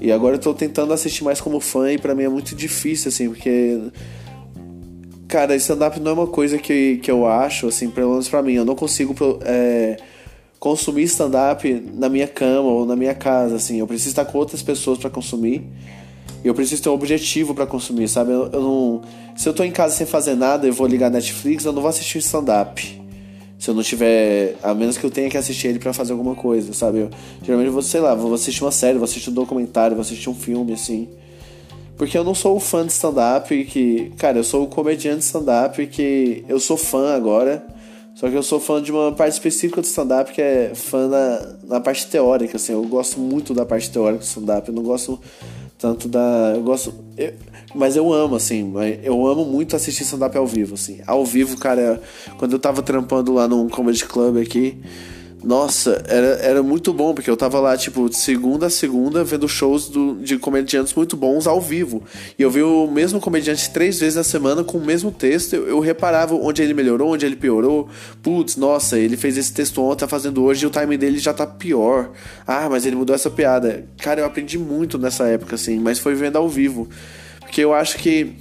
E 0.00 0.12
agora 0.12 0.36
eu 0.36 0.38
tô 0.38 0.54
tentando 0.54 0.92
assistir 0.92 1.24
mais 1.24 1.40
como 1.40 1.58
fã 1.58 1.92
e 1.92 1.98
para 1.98 2.14
mim 2.14 2.24
é 2.24 2.28
muito 2.28 2.54
difícil, 2.54 3.08
assim, 3.08 3.28
porque. 3.28 3.78
Cara, 5.26 5.54
stand-up 5.56 6.00
não 6.00 6.12
é 6.12 6.14
uma 6.14 6.26
coisa 6.26 6.56
que, 6.56 6.96
que 6.98 7.10
eu 7.10 7.26
acho, 7.26 7.66
assim, 7.66 7.90
pelo 7.90 8.12
menos 8.12 8.28
pra 8.28 8.42
mim. 8.42 8.54
Eu 8.54 8.64
não 8.64 8.74
consigo 8.74 9.14
é, 9.42 9.98
consumir 10.58 11.02
stand-up 11.02 11.70
na 11.94 12.08
minha 12.08 12.26
cama 12.26 12.68
ou 12.68 12.86
na 12.86 12.96
minha 12.96 13.14
casa, 13.14 13.56
assim. 13.56 13.78
Eu 13.78 13.86
preciso 13.86 14.10
estar 14.10 14.24
com 14.24 14.38
outras 14.38 14.62
pessoas 14.62 14.98
para 14.98 15.10
consumir. 15.10 15.66
E 16.42 16.48
eu 16.48 16.54
preciso 16.54 16.82
ter 16.82 16.88
um 16.88 16.94
objetivo 16.94 17.54
para 17.54 17.66
consumir, 17.66 18.08
sabe? 18.08 18.32
Eu, 18.32 18.48
eu, 18.52 18.62
não, 18.62 19.02
se 19.36 19.48
eu 19.48 19.52
tô 19.52 19.64
em 19.64 19.72
casa 19.72 19.94
sem 19.94 20.06
fazer 20.06 20.34
nada 20.34 20.66
e 20.66 20.70
vou 20.70 20.86
ligar 20.86 21.10
Netflix, 21.10 21.64
eu 21.64 21.72
não 21.72 21.82
vou 21.82 21.88
assistir 21.88 22.18
stand-up. 22.18 22.97
Se 23.58 23.70
eu 23.70 23.74
não 23.74 23.82
tiver. 23.82 24.56
A 24.62 24.72
menos 24.72 24.96
que 24.96 25.04
eu 25.04 25.10
tenha 25.10 25.28
que 25.28 25.36
assistir 25.36 25.68
ele 25.68 25.78
para 25.78 25.92
fazer 25.92 26.12
alguma 26.12 26.34
coisa, 26.34 26.72
sabe? 26.72 27.00
Eu, 27.00 27.10
geralmente 27.42 27.74
eu 27.74 27.82
sei 27.82 28.00
lá, 28.00 28.14
vou 28.14 28.32
assistir 28.32 28.62
uma 28.62 28.70
série, 28.70 28.98
vou 28.98 29.04
assistir 29.04 29.30
um 29.30 29.34
documentário, 29.34 29.96
vou 29.96 30.02
assistir 30.02 30.30
um 30.30 30.34
filme, 30.34 30.72
assim. 30.72 31.08
Porque 31.96 32.16
eu 32.16 32.22
não 32.22 32.34
sou 32.34 32.56
o 32.56 32.60
fã 32.60 32.86
de 32.86 32.92
stand-up 32.92 33.64
que. 33.64 34.12
Cara, 34.16 34.38
eu 34.38 34.44
sou 34.44 34.62
o 34.62 34.66
comediante 34.68 35.18
de 35.18 35.24
stand-up 35.24 35.84
que. 35.88 36.44
Eu 36.48 36.60
sou 36.60 36.76
fã 36.76 37.14
agora. 37.14 37.66
Só 38.14 38.28
que 38.28 38.34
eu 38.34 38.42
sou 38.42 38.58
fã 38.58 38.82
de 38.82 38.90
uma 38.90 39.12
parte 39.12 39.34
específica 39.34 39.80
do 39.80 39.84
stand-up 39.84 40.32
que 40.32 40.42
é 40.42 40.72
fã 40.74 41.06
na, 41.06 41.56
na 41.64 41.80
parte 41.80 42.06
teórica, 42.06 42.56
assim. 42.56 42.72
Eu 42.72 42.82
gosto 42.84 43.18
muito 43.18 43.52
da 43.52 43.66
parte 43.66 43.90
teórica 43.90 44.20
do 44.20 44.26
stand-up. 44.26 44.68
Eu 44.68 44.74
não 44.74 44.82
gosto 44.82 45.20
tanto 45.78 46.08
da. 46.08 46.52
Eu 46.54 46.62
gosto. 46.62 46.92
Eu, 47.16 47.32
mas 47.74 47.96
eu 47.96 48.12
amo, 48.12 48.34
assim. 48.34 48.72
Eu 49.02 49.26
amo 49.26 49.44
muito 49.44 49.76
assistir 49.76 50.02
stand-up 50.02 50.36
ao 50.36 50.46
vivo, 50.46 50.74
assim. 50.74 51.00
Ao 51.06 51.24
vivo, 51.24 51.56
cara, 51.56 52.02
quando 52.36 52.52
eu 52.52 52.58
tava 52.58 52.82
trampando 52.82 53.32
lá 53.32 53.46
num 53.46 53.68
comedy 53.68 54.04
club 54.04 54.38
aqui. 54.38 54.78
Nossa, 55.42 56.02
era, 56.08 56.26
era 56.42 56.62
muito 56.64 56.92
bom, 56.92 57.14
porque 57.14 57.30
eu 57.30 57.36
tava 57.36 57.60
lá, 57.60 57.76
tipo, 57.76 58.08
de 58.08 58.16
segunda 58.16 58.66
a 58.66 58.70
segunda, 58.70 59.22
vendo 59.22 59.48
shows 59.48 59.88
do, 59.88 60.16
de 60.16 60.36
comediantes 60.36 60.92
muito 60.94 61.16
bons 61.16 61.46
ao 61.46 61.60
vivo. 61.60 62.02
E 62.36 62.42
eu 62.42 62.50
vi 62.50 62.62
o 62.62 62.88
mesmo 62.88 63.20
comediante 63.20 63.70
três 63.70 64.00
vezes 64.00 64.16
na 64.16 64.24
semana 64.24 64.64
com 64.64 64.78
o 64.78 64.84
mesmo 64.84 65.12
texto. 65.12 65.54
Eu, 65.54 65.68
eu 65.68 65.80
reparava 65.80 66.34
onde 66.34 66.60
ele 66.60 66.74
melhorou, 66.74 67.12
onde 67.12 67.24
ele 67.24 67.36
piorou. 67.36 67.88
Putz, 68.20 68.56
nossa, 68.56 68.98
ele 68.98 69.16
fez 69.16 69.38
esse 69.38 69.52
texto 69.52 69.80
ontem, 69.80 70.00
tá 70.00 70.08
fazendo 70.08 70.42
hoje 70.42 70.64
e 70.64 70.66
o 70.66 70.70
timing 70.70 70.98
dele 70.98 71.18
já 71.18 71.32
tá 71.32 71.46
pior. 71.46 72.10
Ah, 72.44 72.68
mas 72.68 72.84
ele 72.84 72.96
mudou 72.96 73.14
essa 73.14 73.30
piada. 73.30 73.84
Cara, 73.98 74.20
eu 74.20 74.26
aprendi 74.26 74.58
muito 74.58 74.98
nessa 74.98 75.28
época, 75.28 75.54
assim, 75.54 75.78
mas 75.78 76.00
foi 76.00 76.14
vendo 76.14 76.36
ao 76.36 76.48
vivo. 76.48 76.88
Porque 77.40 77.60
eu 77.62 77.72
acho 77.72 77.96
que 77.98 78.34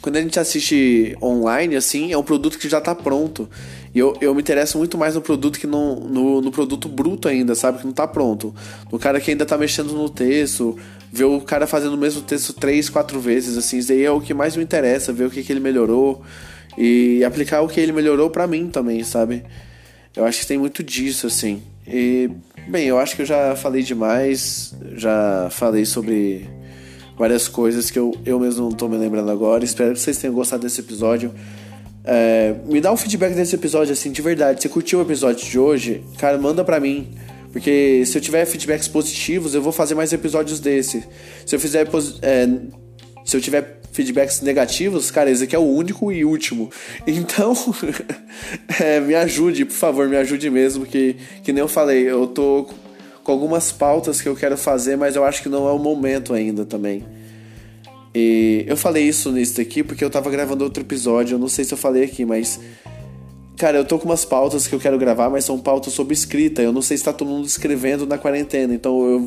quando 0.00 0.16
a 0.16 0.22
gente 0.22 0.40
assiste 0.40 1.14
online, 1.22 1.76
assim, 1.76 2.12
é 2.12 2.16
um 2.16 2.22
produto 2.22 2.58
que 2.58 2.68
já 2.68 2.80
tá 2.80 2.94
pronto. 2.94 3.48
E 3.94 3.98
eu, 3.98 4.16
eu 4.20 4.34
me 4.34 4.40
interesso 4.40 4.78
muito 4.78 4.96
mais 4.96 5.14
no 5.16 5.20
produto 5.20 5.58
que 5.58 5.66
no, 5.66 6.08
no, 6.08 6.40
no, 6.40 6.50
produto 6.52 6.88
bruto 6.88 7.26
ainda, 7.26 7.54
sabe? 7.54 7.78
Que 7.78 7.86
não 7.86 7.92
tá 7.92 8.06
pronto. 8.06 8.54
No 8.90 8.98
cara 8.98 9.20
que 9.20 9.30
ainda 9.30 9.44
tá 9.44 9.58
mexendo 9.58 9.92
no 9.92 10.08
texto, 10.08 10.78
ver 11.12 11.24
o 11.24 11.40
cara 11.40 11.66
fazendo 11.66 11.94
o 11.94 11.98
mesmo 11.98 12.22
texto 12.22 12.52
três, 12.52 12.88
quatro 12.88 13.18
vezes, 13.18 13.58
assim, 13.58 13.78
isso 13.78 13.90
aí 13.90 14.04
é 14.04 14.10
o 14.10 14.20
que 14.20 14.32
mais 14.32 14.56
me 14.56 14.62
interessa, 14.62 15.12
ver 15.12 15.26
o 15.26 15.30
que, 15.30 15.42
que 15.42 15.52
ele 15.52 15.60
melhorou 15.60 16.22
e 16.78 17.24
aplicar 17.24 17.62
o 17.62 17.68
que 17.68 17.80
ele 17.80 17.92
melhorou 17.92 18.30
para 18.30 18.46
mim 18.46 18.68
também, 18.68 19.02
sabe? 19.02 19.42
Eu 20.16 20.24
acho 20.24 20.40
que 20.40 20.46
tem 20.46 20.58
muito 20.58 20.82
disso, 20.84 21.26
assim. 21.26 21.62
E, 21.86 22.30
bem, 22.68 22.86
eu 22.86 22.98
acho 22.98 23.16
que 23.16 23.22
eu 23.22 23.26
já 23.26 23.56
falei 23.56 23.82
demais, 23.82 24.72
já 24.94 25.48
falei 25.50 25.84
sobre 25.84 26.48
várias 27.18 27.48
coisas 27.48 27.90
que 27.90 27.98
eu, 27.98 28.14
eu 28.24 28.38
mesmo 28.38 28.62
não 28.62 28.72
tô 28.72 28.88
me 28.88 28.96
lembrando 28.96 29.30
agora. 29.30 29.64
Espero 29.64 29.92
que 29.92 30.00
vocês 30.00 30.16
tenham 30.16 30.34
gostado 30.34 30.62
desse 30.62 30.80
episódio. 30.80 31.34
É, 32.04 32.54
me 32.64 32.80
dá 32.80 32.92
um 32.92 32.96
feedback 32.96 33.34
desse 33.34 33.54
episódio, 33.54 33.92
assim, 33.92 34.10
de 34.10 34.22
verdade. 34.22 34.62
Se 34.62 34.68
curtiu 34.68 34.98
o 34.98 35.02
episódio 35.02 35.46
de 35.46 35.58
hoje, 35.58 36.02
cara, 36.18 36.38
manda 36.38 36.64
pra 36.64 36.80
mim. 36.80 37.14
Porque 37.52 38.04
se 38.06 38.16
eu 38.16 38.22
tiver 38.22 38.44
feedbacks 38.46 38.88
positivos, 38.88 39.54
eu 39.54 39.62
vou 39.62 39.72
fazer 39.72 39.94
mais 39.94 40.12
episódios 40.12 40.60
desse. 40.60 41.04
Se 41.44 41.54
eu 41.54 41.60
fizer. 41.60 41.86
É, 42.22 42.48
se 43.24 43.36
eu 43.36 43.40
tiver 43.40 43.80
feedbacks 43.92 44.40
negativos, 44.40 45.10
cara, 45.10 45.30
esse 45.30 45.44
aqui 45.44 45.54
é 45.54 45.58
o 45.58 45.62
único 45.62 46.12
e 46.12 46.24
último. 46.24 46.70
Então, 47.06 47.54
é, 48.80 49.00
me 49.00 49.14
ajude, 49.14 49.64
por 49.64 49.74
favor, 49.74 50.08
me 50.08 50.16
ajude 50.16 50.48
mesmo. 50.48 50.86
Que, 50.86 51.16
que 51.42 51.52
nem 51.52 51.60
eu 51.60 51.68
falei, 51.68 52.08
eu 52.08 52.26
tô 52.26 52.68
com 53.22 53.32
algumas 53.32 53.70
pautas 53.72 54.20
que 54.20 54.28
eu 54.28 54.36
quero 54.36 54.56
fazer, 54.56 54.96
mas 54.96 55.16
eu 55.16 55.24
acho 55.24 55.42
que 55.42 55.48
não 55.48 55.68
é 55.68 55.72
o 55.72 55.78
momento 55.78 56.32
ainda 56.32 56.64
também. 56.64 57.04
E 58.14 58.64
eu 58.66 58.76
falei 58.76 59.04
isso 59.04 59.30
nisso 59.30 59.60
aqui 59.60 59.82
porque 59.82 60.04
eu 60.04 60.10
tava 60.10 60.30
gravando 60.30 60.64
outro 60.64 60.82
episódio, 60.82 61.36
eu 61.36 61.38
não 61.38 61.48
sei 61.48 61.64
se 61.64 61.72
eu 61.72 61.78
falei 61.78 62.04
aqui, 62.04 62.24
mas. 62.24 62.60
Cara, 63.56 63.76
eu 63.76 63.84
tô 63.84 63.98
com 63.98 64.06
umas 64.06 64.24
pautas 64.24 64.66
que 64.66 64.74
eu 64.74 64.80
quero 64.80 64.98
gravar, 64.98 65.28
mas 65.28 65.44
são 65.44 65.58
pautas 65.58 65.92
sobre 65.92 66.14
escrita. 66.14 66.62
Eu 66.62 66.72
não 66.72 66.80
sei 66.80 66.96
se 66.96 67.04
tá 67.04 67.12
todo 67.12 67.28
mundo 67.28 67.46
escrevendo 67.46 68.06
na 68.06 68.16
quarentena, 68.16 68.74
então 68.74 69.04
eu, 69.04 69.26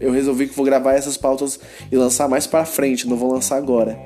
eu 0.00 0.12
resolvi 0.12 0.46
que 0.46 0.54
vou 0.54 0.64
gravar 0.64 0.94
essas 0.94 1.16
pautas 1.16 1.58
e 1.90 1.96
lançar 1.96 2.28
mais 2.28 2.46
pra 2.46 2.64
frente, 2.64 3.08
não 3.08 3.16
vou 3.16 3.32
lançar 3.32 3.56
agora. 3.56 3.98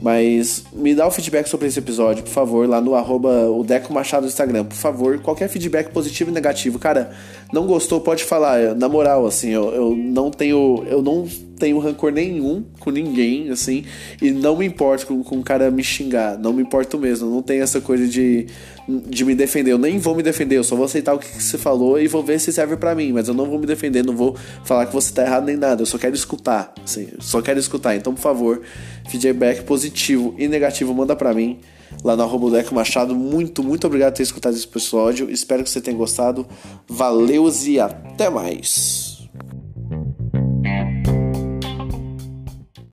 Mas 0.00 0.64
me 0.72 0.94
dá 0.94 1.06
o 1.06 1.10
feedback 1.10 1.48
sobre 1.48 1.66
esse 1.66 1.78
episódio, 1.78 2.22
por 2.22 2.30
favor, 2.30 2.68
lá 2.68 2.80
no 2.80 2.94
arroba 2.94 3.50
o 3.50 3.64
Deco 3.64 3.92
Machado 3.92 4.22
no 4.22 4.28
Instagram. 4.28 4.64
Por 4.64 4.76
favor, 4.76 5.18
qualquer 5.20 5.48
feedback 5.48 5.90
positivo 5.90 6.30
e 6.30 6.32
negativo. 6.32 6.78
Cara, 6.78 7.10
não 7.52 7.66
gostou, 7.66 8.00
pode 8.00 8.24
falar. 8.24 8.74
Na 8.74 8.88
moral, 8.88 9.26
assim, 9.26 9.50
eu, 9.50 9.70
eu 9.72 9.96
não 9.96 10.30
tenho. 10.30 10.84
Eu 10.86 11.02
não 11.02 11.26
tenho 11.58 11.78
rancor 11.78 12.12
nenhum 12.12 12.64
com 12.78 12.90
ninguém, 12.90 13.50
assim, 13.50 13.84
e 14.22 14.30
não 14.30 14.56
me 14.56 14.64
importo 14.64 15.06
com, 15.06 15.22
com 15.24 15.38
o 15.38 15.42
cara 15.42 15.70
me 15.70 15.82
xingar, 15.82 16.38
não 16.38 16.52
me 16.52 16.62
importo 16.62 16.96
mesmo, 16.96 17.28
não 17.28 17.42
tem 17.42 17.60
essa 17.60 17.80
coisa 17.80 18.06
de, 18.06 18.46
de 18.88 19.24
me 19.24 19.34
defender, 19.34 19.72
eu 19.72 19.78
nem 19.78 19.98
vou 19.98 20.14
me 20.14 20.22
defender, 20.22 20.56
eu 20.56 20.62
só 20.62 20.76
vou 20.76 20.84
aceitar 20.84 21.14
o 21.14 21.18
que, 21.18 21.28
que 21.28 21.42
você 21.42 21.58
falou 21.58 22.00
e 22.00 22.06
vou 22.06 22.22
ver 22.22 22.38
se 22.38 22.52
serve 22.52 22.76
para 22.76 22.94
mim, 22.94 23.12
mas 23.12 23.26
eu 23.26 23.34
não 23.34 23.46
vou 23.46 23.58
me 23.58 23.66
defender, 23.66 24.04
não 24.04 24.14
vou 24.14 24.36
falar 24.64 24.86
que 24.86 24.94
você 24.94 25.12
tá 25.12 25.22
errado 25.22 25.46
nem 25.46 25.56
nada, 25.56 25.82
eu 25.82 25.86
só 25.86 25.98
quero 25.98 26.14
escutar, 26.14 26.72
assim, 26.84 27.08
só 27.18 27.42
quero 27.42 27.58
escutar, 27.58 27.96
então 27.96 28.14
por 28.14 28.20
favor, 28.20 28.62
feedback 29.08 29.64
positivo 29.64 30.34
e 30.38 30.46
negativo 30.46 30.94
manda 30.94 31.16
para 31.16 31.34
mim, 31.34 31.58
lá 32.04 32.16
no 32.16 32.22
arroba 32.22 32.50
Deco 32.50 32.74
Machado. 32.74 33.14
Muito, 33.14 33.62
muito 33.62 33.86
obrigado 33.86 34.12
por 34.12 34.16
ter 34.18 34.22
escutado 34.22 34.54
esse 34.54 34.66
episódio. 34.66 35.30
Espero 35.30 35.64
que 35.64 35.70
você 35.70 35.80
tenha 35.80 35.96
gostado. 35.96 36.46
Valeu 36.86 37.48
e 37.64 37.80
até 37.80 38.28
mais. 38.28 39.07